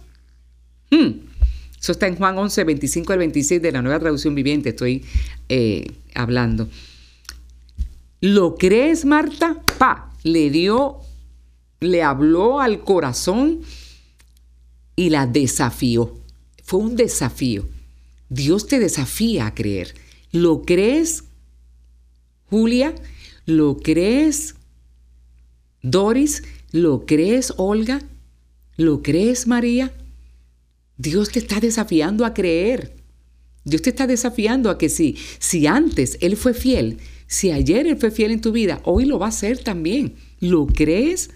Hmm. 0.90 1.20
Eso 1.80 1.92
está 1.92 2.08
en 2.08 2.16
Juan 2.16 2.36
11, 2.36 2.64
25 2.64 3.12
al 3.12 3.18
26 3.20 3.62
de 3.62 3.72
la 3.72 3.82
nueva 3.82 4.00
traducción 4.00 4.34
viviente, 4.34 4.70
estoy 4.70 5.04
eh, 5.48 5.86
hablando. 6.14 6.68
¿Lo 8.20 8.56
crees, 8.56 9.04
Marta? 9.04 9.62
Pa, 9.78 10.12
le 10.24 10.50
dio, 10.50 10.96
le 11.80 12.02
habló 12.02 12.60
al 12.60 12.82
corazón 12.82 13.60
y 14.96 15.10
la 15.10 15.26
desafió. 15.26 16.18
Fue 16.64 16.80
un 16.80 16.96
desafío. 16.96 17.64
Dios 18.28 18.66
te 18.66 18.78
desafía 18.78 19.46
a 19.46 19.54
creer. 19.54 19.94
¿Lo 20.32 20.62
crees, 20.62 21.24
Julia? 22.46 22.94
¿Lo 23.46 23.78
crees, 23.78 24.54
Doris? 25.82 26.42
¿Lo 26.70 27.06
crees, 27.06 27.54
Olga? 27.56 28.02
¿Lo 28.76 29.02
crees, 29.02 29.46
María? 29.46 29.92
Dios 30.98 31.30
te 31.30 31.38
está 31.38 31.60
desafiando 31.60 32.26
a 32.26 32.34
creer. 32.34 32.96
Dios 33.64 33.82
te 33.82 33.90
está 33.90 34.06
desafiando 34.06 34.70
a 34.70 34.78
que 34.78 34.88
si, 34.88 35.16
si 35.38 35.66
antes 35.66 36.18
Él 36.20 36.36
fue 36.36 36.54
fiel, 36.54 36.98
si 37.26 37.50
ayer 37.50 37.86
Él 37.86 37.96
fue 37.96 38.10
fiel 38.10 38.32
en 38.32 38.40
tu 38.40 38.52
vida, 38.52 38.80
hoy 38.84 39.04
lo 39.04 39.18
va 39.18 39.28
a 39.28 39.32
ser 39.32 39.58
también. 39.58 40.14
¿Lo 40.40 40.66
crees? 40.66 41.30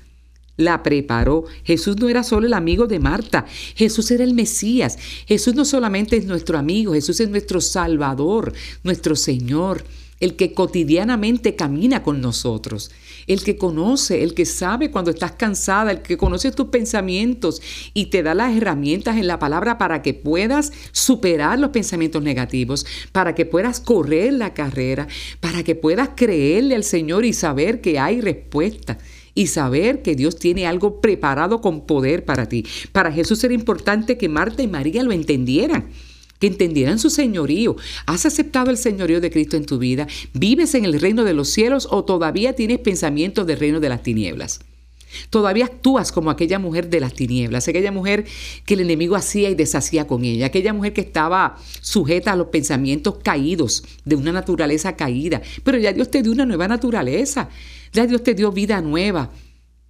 La 0.56 0.82
preparó. 0.82 1.44
Jesús 1.64 1.96
no 1.98 2.08
era 2.08 2.22
solo 2.22 2.46
el 2.46 2.54
amigo 2.54 2.86
de 2.86 2.98
Marta, 2.98 3.46
Jesús 3.74 4.10
era 4.10 4.24
el 4.24 4.34
Mesías. 4.34 4.98
Jesús 5.26 5.54
no 5.54 5.64
solamente 5.64 6.16
es 6.16 6.26
nuestro 6.26 6.58
amigo, 6.58 6.94
Jesús 6.94 7.20
es 7.20 7.28
nuestro 7.28 7.60
Salvador, 7.60 8.52
nuestro 8.82 9.16
Señor, 9.16 9.84
el 10.22 10.36
que 10.36 10.54
cotidianamente 10.54 11.56
camina 11.56 12.04
con 12.04 12.20
nosotros, 12.20 12.92
el 13.26 13.42
que 13.42 13.56
conoce, 13.56 14.22
el 14.22 14.34
que 14.34 14.46
sabe 14.46 14.92
cuando 14.92 15.10
estás 15.10 15.32
cansada, 15.32 15.90
el 15.90 16.00
que 16.00 16.16
conoce 16.16 16.52
tus 16.52 16.68
pensamientos 16.68 17.60
y 17.92 18.06
te 18.06 18.22
da 18.22 18.32
las 18.32 18.56
herramientas 18.56 19.16
en 19.16 19.26
la 19.26 19.40
palabra 19.40 19.78
para 19.78 20.00
que 20.00 20.14
puedas 20.14 20.72
superar 20.92 21.58
los 21.58 21.70
pensamientos 21.70 22.22
negativos, 22.22 22.86
para 23.10 23.34
que 23.34 23.46
puedas 23.46 23.80
correr 23.80 24.34
la 24.34 24.54
carrera, 24.54 25.08
para 25.40 25.64
que 25.64 25.74
puedas 25.74 26.10
creerle 26.14 26.76
al 26.76 26.84
Señor 26.84 27.24
y 27.24 27.32
saber 27.32 27.80
que 27.80 27.98
hay 27.98 28.20
respuesta 28.20 28.98
y 29.34 29.46
saber 29.48 30.02
que 30.02 30.14
Dios 30.14 30.36
tiene 30.36 30.66
algo 30.66 31.00
preparado 31.00 31.60
con 31.60 31.86
poder 31.86 32.24
para 32.24 32.48
ti. 32.48 32.64
Para 32.92 33.12
Jesús 33.12 33.42
era 33.44 33.54
importante 33.54 34.18
que 34.18 34.28
Marta 34.28 34.62
y 34.62 34.68
María 34.68 35.02
lo 35.02 35.12
entendieran 35.12 35.90
que 36.38 36.48
entendieran 36.48 36.98
su 36.98 37.08
señorío. 37.08 37.76
¿Has 38.04 38.26
aceptado 38.26 38.72
el 38.72 38.76
señorío 38.76 39.20
de 39.20 39.30
Cristo 39.30 39.56
en 39.56 39.64
tu 39.64 39.78
vida? 39.78 40.08
¿Vives 40.34 40.74
en 40.74 40.84
el 40.84 41.00
reino 41.00 41.22
de 41.22 41.34
los 41.34 41.50
cielos 41.50 41.86
o 41.88 42.04
todavía 42.04 42.54
tienes 42.54 42.80
pensamientos 42.80 43.46
del 43.46 43.60
reino 43.60 43.78
de 43.78 43.88
las 43.88 44.02
tinieblas? 44.02 44.58
Todavía 45.30 45.66
actúas 45.66 46.10
como 46.10 46.30
aquella 46.30 46.58
mujer 46.58 46.88
de 46.88 47.00
las 47.00 47.14
tinieblas, 47.14 47.68
aquella 47.68 47.92
mujer 47.92 48.24
que 48.64 48.74
el 48.74 48.80
enemigo 48.80 49.16
hacía 49.16 49.50
y 49.50 49.54
deshacía 49.54 50.06
con 50.06 50.24
ella, 50.24 50.46
aquella 50.46 50.72
mujer 50.72 50.92
que 50.92 51.02
estaba 51.02 51.58
sujeta 51.80 52.32
a 52.32 52.36
los 52.36 52.48
pensamientos 52.48 53.18
caídos 53.22 53.84
de 54.04 54.16
una 54.16 54.32
naturaleza 54.32 54.96
caída. 54.96 55.42
Pero 55.64 55.78
ya 55.78 55.92
Dios 55.92 56.10
te 56.10 56.22
dio 56.22 56.32
una 56.32 56.46
nueva 56.46 56.68
naturaleza. 56.68 57.50
Ya 57.92 58.06
Dios 58.06 58.22
te 58.22 58.34
dio 58.34 58.52
vida 58.52 58.80
nueva. 58.80 59.30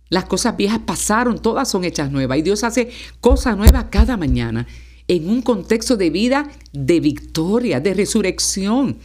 Las 0.08 0.24
cosas 0.26 0.56
viejas 0.56 0.80
pasaron, 0.84 1.40
todas 1.40 1.70
son 1.70 1.84
hechas 1.84 2.10
nuevas. 2.10 2.38
Y 2.38 2.42
Dios 2.42 2.64
hace 2.64 2.90
cosas 3.20 3.56
nuevas 3.56 3.86
cada 3.90 4.16
mañana 4.16 4.66
en 5.08 5.28
un 5.28 5.42
contexto 5.42 5.96
de 5.96 6.10
vida 6.10 6.50
de 6.72 7.00
victoria, 7.00 7.80
de 7.80 7.94
resurrección. 7.94 8.98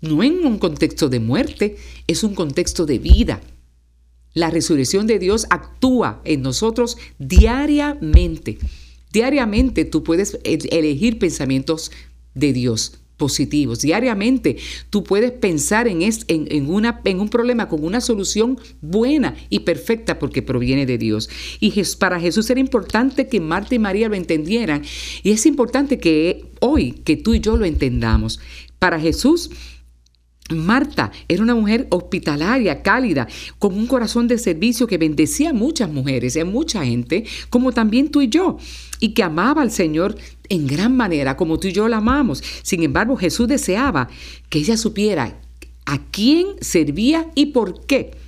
no 0.00 0.22
en 0.22 0.44
un 0.44 0.58
contexto 0.58 1.08
de 1.08 1.20
muerte, 1.20 1.76
es 2.06 2.24
un 2.24 2.34
contexto 2.34 2.86
de 2.86 2.98
vida. 2.98 3.40
La 4.34 4.50
resurrección 4.50 5.06
de 5.06 5.18
Dios 5.18 5.46
actúa 5.50 6.20
en 6.24 6.42
nosotros 6.42 6.96
diariamente. 7.18 8.58
Diariamente 9.12 9.84
tú 9.84 10.02
puedes 10.02 10.38
elegir 10.44 11.18
pensamientos 11.18 11.92
de 12.34 12.52
Dios 12.52 13.01
positivos. 13.16 13.80
Diariamente 13.80 14.56
tú 14.90 15.04
puedes 15.04 15.32
pensar 15.32 15.88
en, 15.88 16.02
en, 16.02 16.70
una, 16.70 17.00
en 17.04 17.20
un 17.20 17.28
problema 17.28 17.68
con 17.68 17.84
una 17.84 18.00
solución 18.00 18.58
buena 18.80 19.36
y 19.48 19.60
perfecta 19.60 20.18
porque 20.18 20.42
proviene 20.42 20.86
de 20.86 20.98
Dios. 20.98 21.30
Y 21.60 21.72
para 21.98 22.20
Jesús 22.20 22.48
era 22.50 22.60
importante 22.60 23.28
que 23.28 23.40
Marta 23.40 23.74
y 23.74 23.78
María 23.78 24.08
lo 24.08 24.14
entendieran. 24.14 24.82
Y 25.22 25.30
es 25.30 25.46
importante 25.46 25.98
que 25.98 26.46
hoy, 26.60 26.92
que 26.92 27.16
tú 27.16 27.34
y 27.34 27.40
yo 27.40 27.56
lo 27.56 27.64
entendamos. 27.64 28.40
Para 28.78 28.98
Jesús 28.98 29.50
Marta 30.54 31.10
era 31.28 31.42
una 31.42 31.54
mujer 31.54 31.86
hospitalaria, 31.90 32.82
cálida, 32.82 33.28
con 33.58 33.74
un 33.74 33.86
corazón 33.86 34.28
de 34.28 34.38
servicio 34.38 34.86
que 34.86 34.98
bendecía 34.98 35.50
a 35.50 35.54
muchas 35.54 35.90
mujeres, 35.90 36.36
a 36.36 36.44
mucha 36.44 36.84
gente, 36.84 37.24
como 37.50 37.72
también 37.72 38.10
tú 38.10 38.20
y 38.20 38.28
yo, 38.28 38.58
y 39.00 39.14
que 39.14 39.22
amaba 39.22 39.62
al 39.62 39.70
Señor 39.70 40.16
en 40.48 40.66
gran 40.66 40.96
manera, 40.96 41.36
como 41.36 41.58
tú 41.58 41.68
y 41.68 41.72
yo 41.72 41.88
la 41.88 41.98
amamos. 41.98 42.42
Sin 42.62 42.82
embargo, 42.82 43.16
Jesús 43.16 43.48
deseaba 43.48 44.08
que 44.48 44.58
ella 44.58 44.76
supiera 44.76 45.38
a 45.86 45.98
quién 46.10 46.46
servía 46.60 47.26
y 47.34 47.46
por 47.46 47.86
qué. 47.86 48.21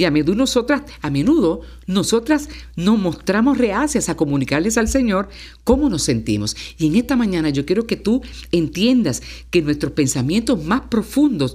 Y 0.00 0.06
a 0.06 0.10
menudo 0.10 0.34
nosotras, 0.34 0.80
a 1.02 1.10
menudo 1.10 1.60
nosotras 1.86 2.48
nos 2.74 2.98
mostramos 2.98 3.58
reacias 3.58 4.08
a 4.08 4.16
comunicarles 4.16 4.78
al 4.78 4.88
Señor 4.88 5.28
cómo 5.62 5.90
nos 5.90 6.04
sentimos. 6.04 6.56
Y 6.78 6.86
en 6.86 6.96
esta 6.96 7.16
mañana 7.16 7.50
yo 7.50 7.66
quiero 7.66 7.86
que 7.86 7.96
tú 7.96 8.22
entiendas 8.50 9.22
que 9.50 9.60
nuestros 9.60 9.92
pensamientos 9.92 10.64
más 10.64 10.80
profundos 10.88 11.54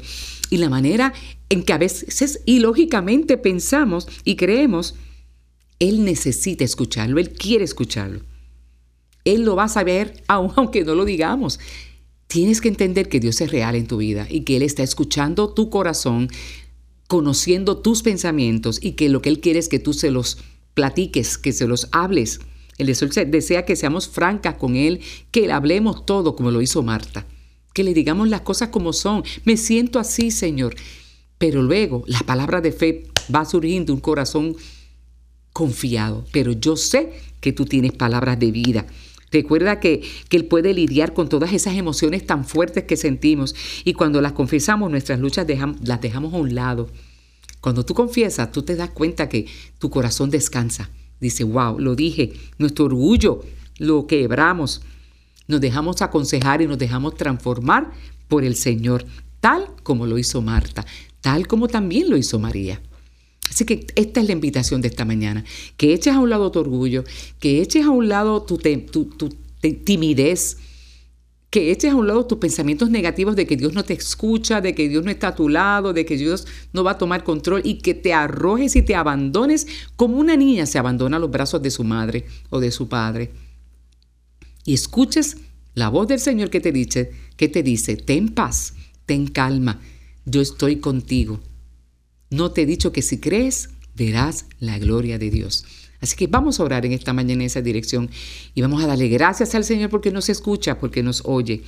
y 0.51 0.57
la 0.57 0.69
manera 0.69 1.11
en 1.49 1.63
que 1.63 1.73
a 1.73 1.79
veces 1.79 2.43
ilógicamente 2.45 3.37
pensamos 3.39 4.07
y 4.23 4.35
creemos, 4.35 4.93
Él 5.79 6.05
necesita 6.05 6.63
escucharlo, 6.63 7.19
Él 7.19 7.31
quiere 7.31 7.63
escucharlo. 7.63 8.19
Él 9.23 9.41
lo 9.41 9.55
va 9.55 9.63
a 9.63 9.69
saber 9.69 10.21
aunque 10.27 10.83
no 10.83 10.93
lo 10.93 11.03
digamos. 11.03 11.59
Tienes 12.27 12.61
que 12.61 12.67
entender 12.67 13.09
que 13.09 13.19
Dios 13.19 13.41
es 13.41 13.49
real 13.49 13.73
en 13.73 13.87
tu 13.87 13.97
vida 13.97 14.27
y 14.29 14.41
que 14.41 14.57
Él 14.57 14.61
está 14.61 14.83
escuchando 14.83 15.49
tu 15.49 15.71
corazón, 15.71 16.29
conociendo 17.07 17.77
tus 17.77 18.01
pensamientos 18.01 18.79
y 18.81 18.93
que 18.93 19.09
lo 19.09 19.21
que 19.21 19.29
Él 19.29 19.39
quiere 19.39 19.59
es 19.59 19.69
que 19.69 19.79
tú 19.79 19.93
se 19.93 20.11
los 20.11 20.37
platiques, 20.73 21.37
que 21.37 21.53
se 21.53 21.67
los 21.67 21.87
hables. 21.91 22.39
Él 22.77 22.87
desea 23.27 23.65
que 23.65 23.75
seamos 23.75 24.07
francas 24.07 24.55
con 24.55 24.75
Él, 24.75 24.99
que 25.31 25.47
le 25.47 25.53
hablemos 25.53 26.05
todo 26.05 26.35
como 26.35 26.51
lo 26.51 26.61
hizo 26.61 26.83
Marta, 26.83 27.25
que 27.73 27.83
le 27.83 27.93
digamos 27.93 28.29
las 28.29 28.41
cosas 28.41 28.69
como 28.69 28.91
son. 28.91 29.23
Me 29.45 29.57
siento 29.57 29.99
así, 29.99 30.31
Señor. 30.31 30.75
Pero 31.37 31.61
luego 31.61 32.03
la 32.07 32.19
palabra 32.19 32.61
de 32.61 32.71
fe 32.71 33.07
va 33.33 33.45
surgiendo 33.45 33.93
un 33.93 33.99
corazón 33.99 34.55
confiado. 35.53 36.25
Pero 36.31 36.51
yo 36.53 36.75
sé 36.75 37.13
que 37.39 37.53
tú 37.53 37.65
tienes 37.65 37.93
palabras 37.93 38.39
de 38.39 38.51
vida. 38.51 38.87
Recuerda 39.35 39.81
que, 39.81 40.01
que, 40.29 40.37
Él 40.37 40.45
puede 40.45 40.73
lidiar 40.73 41.13
con 41.13 41.27
todas 41.27 41.51
esas 41.51 41.75
emociones 41.75 42.25
tan 42.25 42.45
fuertes 42.45 42.85
que 42.85 42.95
sentimos 42.95 43.53
y 43.83 43.91
cuando 43.91 44.21
las 44.21 44.31
confesamos 44.31 44.89
nuestras 44.89 45.19
luchas 45.19 45.45
las 45.83 45.99
dejamos 45.99 46.33
a 46.33 46.37
un 46.37 46.55
lado. 46.55 46.87
Cuando 47.59 47.83
tú 47.83 47.93
confiesas, 47.93 48.53
tú 48.53 48.63
te 48.63 48.77
das 48.77 48.91
cuenta 48.91 49.27
que 49.27 49.45
tu 49.77 49.89
corazón 49.89 50.29
descansa. 50.29 50.89
Dice, 51.19 51.43
wow, 51.43 51.77
lo 51.79 51.95
dije, 51.95 52.31
nuestro 52.57 52.85
orgullo 52.85 53.41
lo 53.77 54.07
quebramos. 54.07 54.81
Nos 55.49 55.59
dejamos 55.59 56.01
aconsejar 56.01 56.61
y 56.61 56.67
nos 56.67 56.77
dejamos 56.77 57.15
transformar 57.15 57.91
por 58.29 58.45
el 58.45 58.55
Señor, 58.55 59.05
tal 59.41 59.67
como 59.83 60.05
lo 60.05 60.17
hizo 60.17 60.41
Marta, 60.41 60.85
tal 61.19 61.45
como 61.45 61.67
también 61.67 62.09
lo 62.09 62.15
hizo 62.15 62.39
María. 62.39 62.81
Así 63.49 63.65
que 63.65 63.87
esta 63.95 64.19
es 64.19 64.27
la 64.27 64.33
invitación 64.33 64.81
de 64.81 64.87
esta 64.87 65.05
mañana, 65.05 65.45
que 65.77 65.93
eches 65.93 66.13
a 66.13 66.19
un 66.19 66.29
lado 66.29 66.51
tu 66.51 66.59
orgullo, 66.59 67.03
que 67.39 67.61
eches 67.61 67.85
a 67.85 67.89
un 67.89 68.09
lado 68.09 68.43
tu, 68.43 68.57
timidez, 68.57 70.57
que 71.49 71.71
eches 71.71 71.91
a 71.91 71.95
un 71.95 72.07
lado 72.07 72.25
tus 72.25 72.39
pensamientos 72.39 72.89
negativos 72.89 73.35
de 73.35 73.45
que 73.45 73.55
Dios 73.55 73.73
no 73.73 73.83
te 73.83 73.93
escucha, 73.93 74.61
de 74.61 74.75
que 74.75 74.89
Dios 74.89 75.05
no 75.05 75.11
está 75.11 75.29
a 75.29 75.35
tu 75.35 75.47
lado, 75.47 75.93
de 75.93 76.05
que 76.05 76.17
Dios 76.17 76.47
no 76.73 76.83
va 76.83 76.91
a 76.91 76.97
tomar 76.97 77.23
control 77.23 77.61
y 77.63 77.75
que 77.75 77.93
te 77.93 78.13
arrojes 78.13 78.75
y 78.75 78.81
te 78.81 78.95
abandones 78.95 79.67
como 79.95 80.17
una 80.17 80.35
niña 80.35 80.65
se 80.65 80.77
abandona 80.77 81.17
a 81.17 81.19
los 81.19 81.31
brazos 81.31 81.61
de 81.61 81.71
su 81.71 81.83
madre 81.83 82.25
o 82.49 82.59
de 82.59 82.71
su 82.71 82.89
padre. 82.89 83.31
Y 84.65 84.73
escuches 84.73 85.37
la 85.75 85.89
voz 85.89 86.07
del 86.07 86.19
Señor 86.19 86.49
que 86.49 86.59
te 86.59 86.71
dice, 86.71 87.11
que 87.37 87.47
te 87.47 87.63
dice, 87.63 87.95
ten 87.95 88.29
paz, 88.29 88.73
ten 89.05 89.27
calma, 89.27 89.79
yo 90.25 90.41
estoy 90.41 90.77
contigo. 90.77 91.39
No 92.35 92.51
te 92.51 92.63
he 92.63 92.65
dicho 92.65 92.91
que 92.91 93.01
si 93.01 93.21
crees, 93.21 93.69
verás 93.95 94.45
la 94.59 94.77
gloria 94.77 95.17
de 95.17 95.29
Dios. 95.29 95.63
Así 96.01 96.17
que 96.17 96.27
vamos 96.27 96.59
a 96.59 96.63
orar 96.63 96.85
en 96.85 96.91
esta 96.91 97.13
mañana 97.13 97.43
en 97.43 97.47
esa 97.47 97.61
dirección 97.61 98.09
y 98.53 98.61
vamos 98.61 98.83
a 98.83 98.87
darle 98.87 99.07
gracias 99.07 99.55
al 99.55 99.63
Señor 99.63 99.89
porque 99.89 100.11
nos 100.11 100.27
escucha, 100.27 100.77
porque 100.77 101.01
nos 101.01 101.21
oye. 101.23 101.63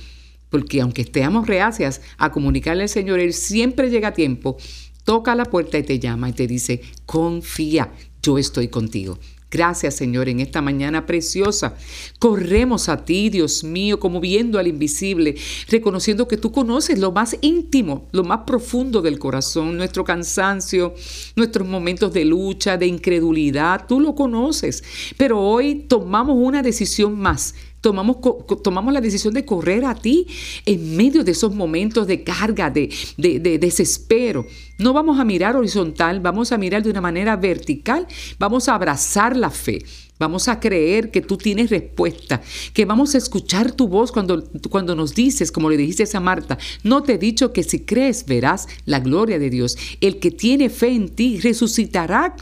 Porque 0.50 0.82
aunque 0.82 1.02
estemos 1.02 1.46
reacias 1.46 2.02
a 2.18 2.30
comunicarle 2.30 2.82
al 2.82 2.90
Señor, 2.90 3.18
Él 3.18 3.32
siempre 3.32 3.88
llega 3.88 4.08
a 4.08 4.12
tiempo, 4.12 4.58
toca 5.04 5.34
la 5.34 5.46
puerta 5.46 5.78
y 5.78 5.84
te 5.84 5.98
llama 5.98 6.28
y 6.28 6.34
te 6.34 6.46
dice, 6.46 6.82
confía, 7.06 7.90
yo 8.22 8.36
estoy 8.36 8.68
contigo. 8.68 9.18
Gracias 9.50 9.96
Señor 9.96 10.28
en 10.28 10.40
esta 10.40 10.60
mañana 10.60 11.06
preciosa. 11.06 11.74
Corremos 12.18 12.90
a 12.90 13.04
ti, 13.06 13.30
Dios 13.30 13.64
mío, 13.64 13.98
como 13.98 14.20
viendo 14.20 14.58
al 14.58 14.66
invisible, 14.66 15.36
reconociendo 15.68 16.28
que 16.28 16.36
tú 16.36 16.52
conoces 16.52 16.98
lo 16.98 17.12
más 17.12 17.36
íntimo, 17.40 18.08
lo 18.12 18.24
más 18.24 18.40
profundo 18.46 19.00
del 19.00 19.18
corazón, 19.18 19.78
nuestro 19.78 20.04
cansancio, 20.04 20.94
nuestros 21.34 21.66
momentos 21.66 22.12
de 22.12 22.26
lucha, 22.26 22.76
de 22.76 22.86
incredulidad, 22.86 23.86
tú 23.88 24.00
lo 24.00 24.14
conoces. 24.14 24.84
Pero 25.16 25.40
hoy 25.40 25.86
tomamos 25.88 26.36
una 26.38 26.62
decisión 26.62 27.18
más 27.18 27.54
Tomamos, 27.80 28.18
tomamos, 28.62 28.92
la 28.92 29.00
decisión 29.00 29.34
de 29.34 29.44
correr 29.44 29.84
a 29.84 29.94
ti 29.94 30.26
en 30.66 30.96
medio 30.96 31.22
de 31.22 31.32
esos 31.32 31.54
momentos 31.54 32.06
de 32.06 32.24
carga, 32.24 32.70
de, 32.70 32.92
de, 33.16 33.58
desespero. 33.58 34.46
No 34.78 34.92
vamos 34.92 35.20
a 35.20 35.24
mirar 35.24 35.56
horizontal, 35.56 36.20
vamos 36.20 36.52
a 36.52 36.58
mirar 36.58 36.82
de 36.82 36.90
una 36.90 37.00
manera 37.00 37.36
vertical, 37.36 38.06
vamos 38.38 38.68
a 38.68 38.74
abrazar 38.74 39.36
la 39.36 39.50
fe. 39.50 39.84
Vamos 40.18 40.48
a 40.48 40.58
creer 40.58 41.12
que 41.12 41.20
tú 41.20 41.36
tienes 41.36 41.70
respuesta, 41.70 42.42
que 42.72 42.84
vamos 42.84 43.14
a 43.14 43.18
escuchar 43.18 43.70
tu 43.70 43.86
voz 43.86 44.10
cuando, 44.10 44.42
cuando 44.68 44.96
nos 44.96 45.14
dices, 45.14 45.52
como 45.52 45.70
le 45.70 45.76
dijiste 45.76 46.04
a 46.16 46.20
Marta, 46.20 46.58
no 46.82 47.04
te 47.04 47.14
he 47.14 47.18
dicho 47.18 47.52
que 47.52 47.62
si 47.62 47.84
crees 47.84 48.26
verás 48.26 48.66
la 48.84 48.98
gloria 48.98 49.38
de 49.38 49.48
Dios. 49.48 49.76
El 50.00 50.18
que 50.18 50.32
tiene 50.32 50.70
fe 50.70 50.88
en 50.88 51.08
ti 51.10 51.38
resucitará, 51.38 52.34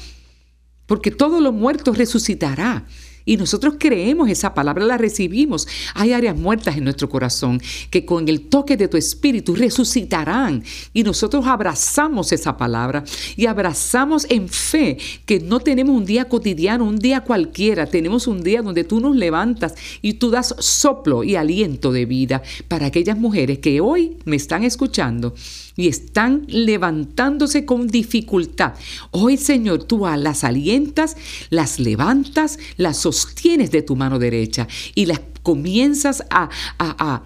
porque 0.87 1.11
todo 1.11 1.41
lo 1.41 1.53
muerto 1.53 1.93
resucitará. 1.93 2.87
Y 3.27 3.37
nosotros 3.37 3.75
creemos 3.79 4.31
esa 4.31 4.55
palabra, 4.55 4.87
la 4.87 4.97
recibimos. 4.97 5.67
Hay 5.95 6.13
áreas 6.13 6.39
muertas 6.39 6.77
en 6.77 6.85
nuestro 6.85 7.11
corazón 7.11 7.61
que 7.91 8.07
con 8.07 8.29
el 8.29 8.43
toque 8.43 8.77
de 8.77 8.87
tu 8.87 8.97
espíritu 8.97 9.57
resucitarán. 9.57 10.63
Y 10.95 11.03
nosotros 11.03 11.45
abrazamos 11.47 12.31
esa 12.33 12.57
palabra 12.57 13.05
y 13.37 13.47
abrazamos 13.47 14.27
en 14.31 14.49
fe 14.49 14.97
que 15.27 15.41
no 15.41 15.59
tenemos 15.59 15.95
un 15.95 16.07
día 16.07 16.27
cotidiano, 16.27 16.85
un 16.85 17.01
día 17.01 17.23
cualquiera. 17.23 17.87
Tenemos 17.87 18.29
un 18.29 18.45
día 18.45 18.63
donde 18.63 18.85
tú 18.85 19.01
nos 19.01 19.17
levantas 19.17 19.75
y 20.01 20.15
tú 20.15 20.31
das 20.31 20.55
soplo 20.61 21.25
y 21.25 21.35
aliento 21.35 21.91
de 21.91 22.07
vida 22.07 22.43
para 22.69 22.87
aquellas 22.87 23.19
mujeres 23.19 23.59
que 23.59 23.81
hoy 23.81 24.17
me 24.25 24.37
están 24.37 24.63
escuchando 24.63 25.35
y 25.77 25.89
están 25.89 26.45
levantándose 26.49 27.65
con 27.65 27.87
dificultad. 27.87 28.75
Hoy, 29.11 29.37
Señor, 29.37 29.85
tú 29.85 30.07
las 30.07 30.45
alientas, 30.45 31.17
las 31.51 31.79
levantas, 31.79 32.59
las 32.77 32.97
sostienes 32.97 33.71
de 33.71 33.83
tu 33.83 33.97
mano 33.97 34.19
derecha 34.19 34.67
y 34.95 35.07
las 35.07 35.21
comienzas 35.43 36.25
a, 36.31 36.49
a 36.79 37.23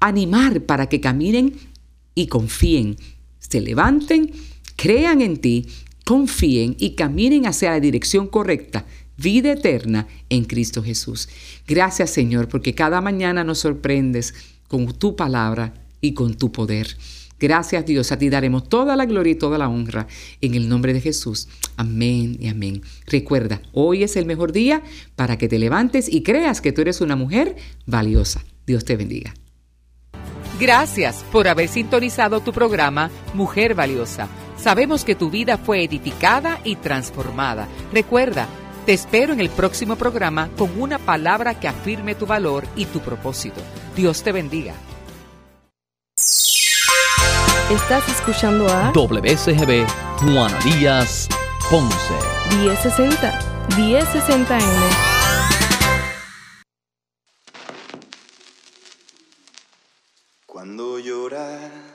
animar 0.00 0.62
para 0.62 0.88
que 0.88 1.00
caminen 1.00 1.54
y 2.14 2.26
confíen, 2.26 2.96
se 3.38 3.60
levanten, 3.60 4.32
crean 4.76 5.22
en 5.22 5.38
ti, 5.38 5.66
confíen 6.04 6.76
y 6.78 6.90
caminen 6.90 7.46
hacia 7.46 7.70
la 7.70 7.80
dirección 7.80 8.26
correcta 8.26 8.84
vida 9.16 9.52
eterna 9.52 10.08
en 10.28 10.44
Cristo 10.44 10.82
Jesús. 10.82 11.28
Gracias 11.66 12.10
Señor, 12.10 12.48
porque 12.48 12.74
cada 12.74 13.00
mañana 13.00 13.44
nos 13.44 13.60
sorprendes 13.60 14.34
con 14.68 14.92
tu 14.92 15.16
palabra 15.16 15.74
y 16.00 16.14
con 16.14 16.34
tu 16.34 16.50
poder. 16.50 16.96
Gracias 17.42 17.84
Dios, 17.84 18.12
a 18.12 18.18
ti 18.18 18.30
daremos 18.30 18.68
toda 18.68 18.94
la 18.94 19.04
gloria 19.04 19.32
y 19.32 19.34
toda 19.34 19.58
la 19.58 19.68
honra 19.68 20.06
en 20.40 20.54
el 20.54 20.68
nombre 20.68 20.92
de 20.92 21.00
Jesús. 21.00 21.48
Amén 21.76 22.36
y 22.38 22.46
amén. 22.46 22.82
Recuerda, 23.04 23.60
hoy 23.72 24.04
es 24.04 24.14
el 24.14 24.26
mejor 24.26 24.52
día 24.52 24.84
para 25.16 25.36
que 25.38 25.48
te 25.48 25.58
levantes 25.58 26.08
y 26.08 26.22
creas 26.22 26.60
que 26.60 26.70
tú 26.70 26.82
eres 26.82 27.00
una 27.00 27.16
mujer 27.16 27.56
valiosa. 27.84 28.44
Dios 28.64 28.84
te 28.84 28.94
bendiga. 28.94 29.34
Gracias 30.60 31.24
por 31.32 31.48
haber 31.48 31.66
sintonizado 31.66 32.38
tu 32.38 32.52
programa 32.52 33.10
Mujer 33.34 33.74
Valiosa. 33.74 34.28
Sabemos 34.56 35.04
que 35.04 35.16
tu 35.16 35.28
vida 35.28 35.58
fue 35.58 35.82
edificada 35.82 36.60
y 36.62 36.76
transformada. 36.76 37.66
Recuerda, 37.92 38.46
te 38.86 38.92
espero 38.92 39.32
en 39.32 39.40
el 39.40 39.50
próximo 39.50 39.96
programa 39.96 40.48
con 40.56 40.80
una 40.80 41.00
palabra 41.00 41.58
que 41.58 41.66
afirme 41.66 42.14
tu 42.14 42.24
valor 42.24 42.68
y 42.76 42.84
tu 42.84 43.00
propósito. 43.00 43.60
Dios 43.96 44.22
te 44.22 44.30
bendiga. 44.30 44.74
Estás 47.72 48.06
escuchando 48.06 48.66
a 48.68 48.92
WSGB 48.92 49.86
Juana 50.18 50.58
Díaz 50.62 51.26
Ponce. 51.70 51.96
1060, 52.58 53.38
1060M. 53.70 54.46
Cuando 60.44 60.98
llorar 60.98 61.91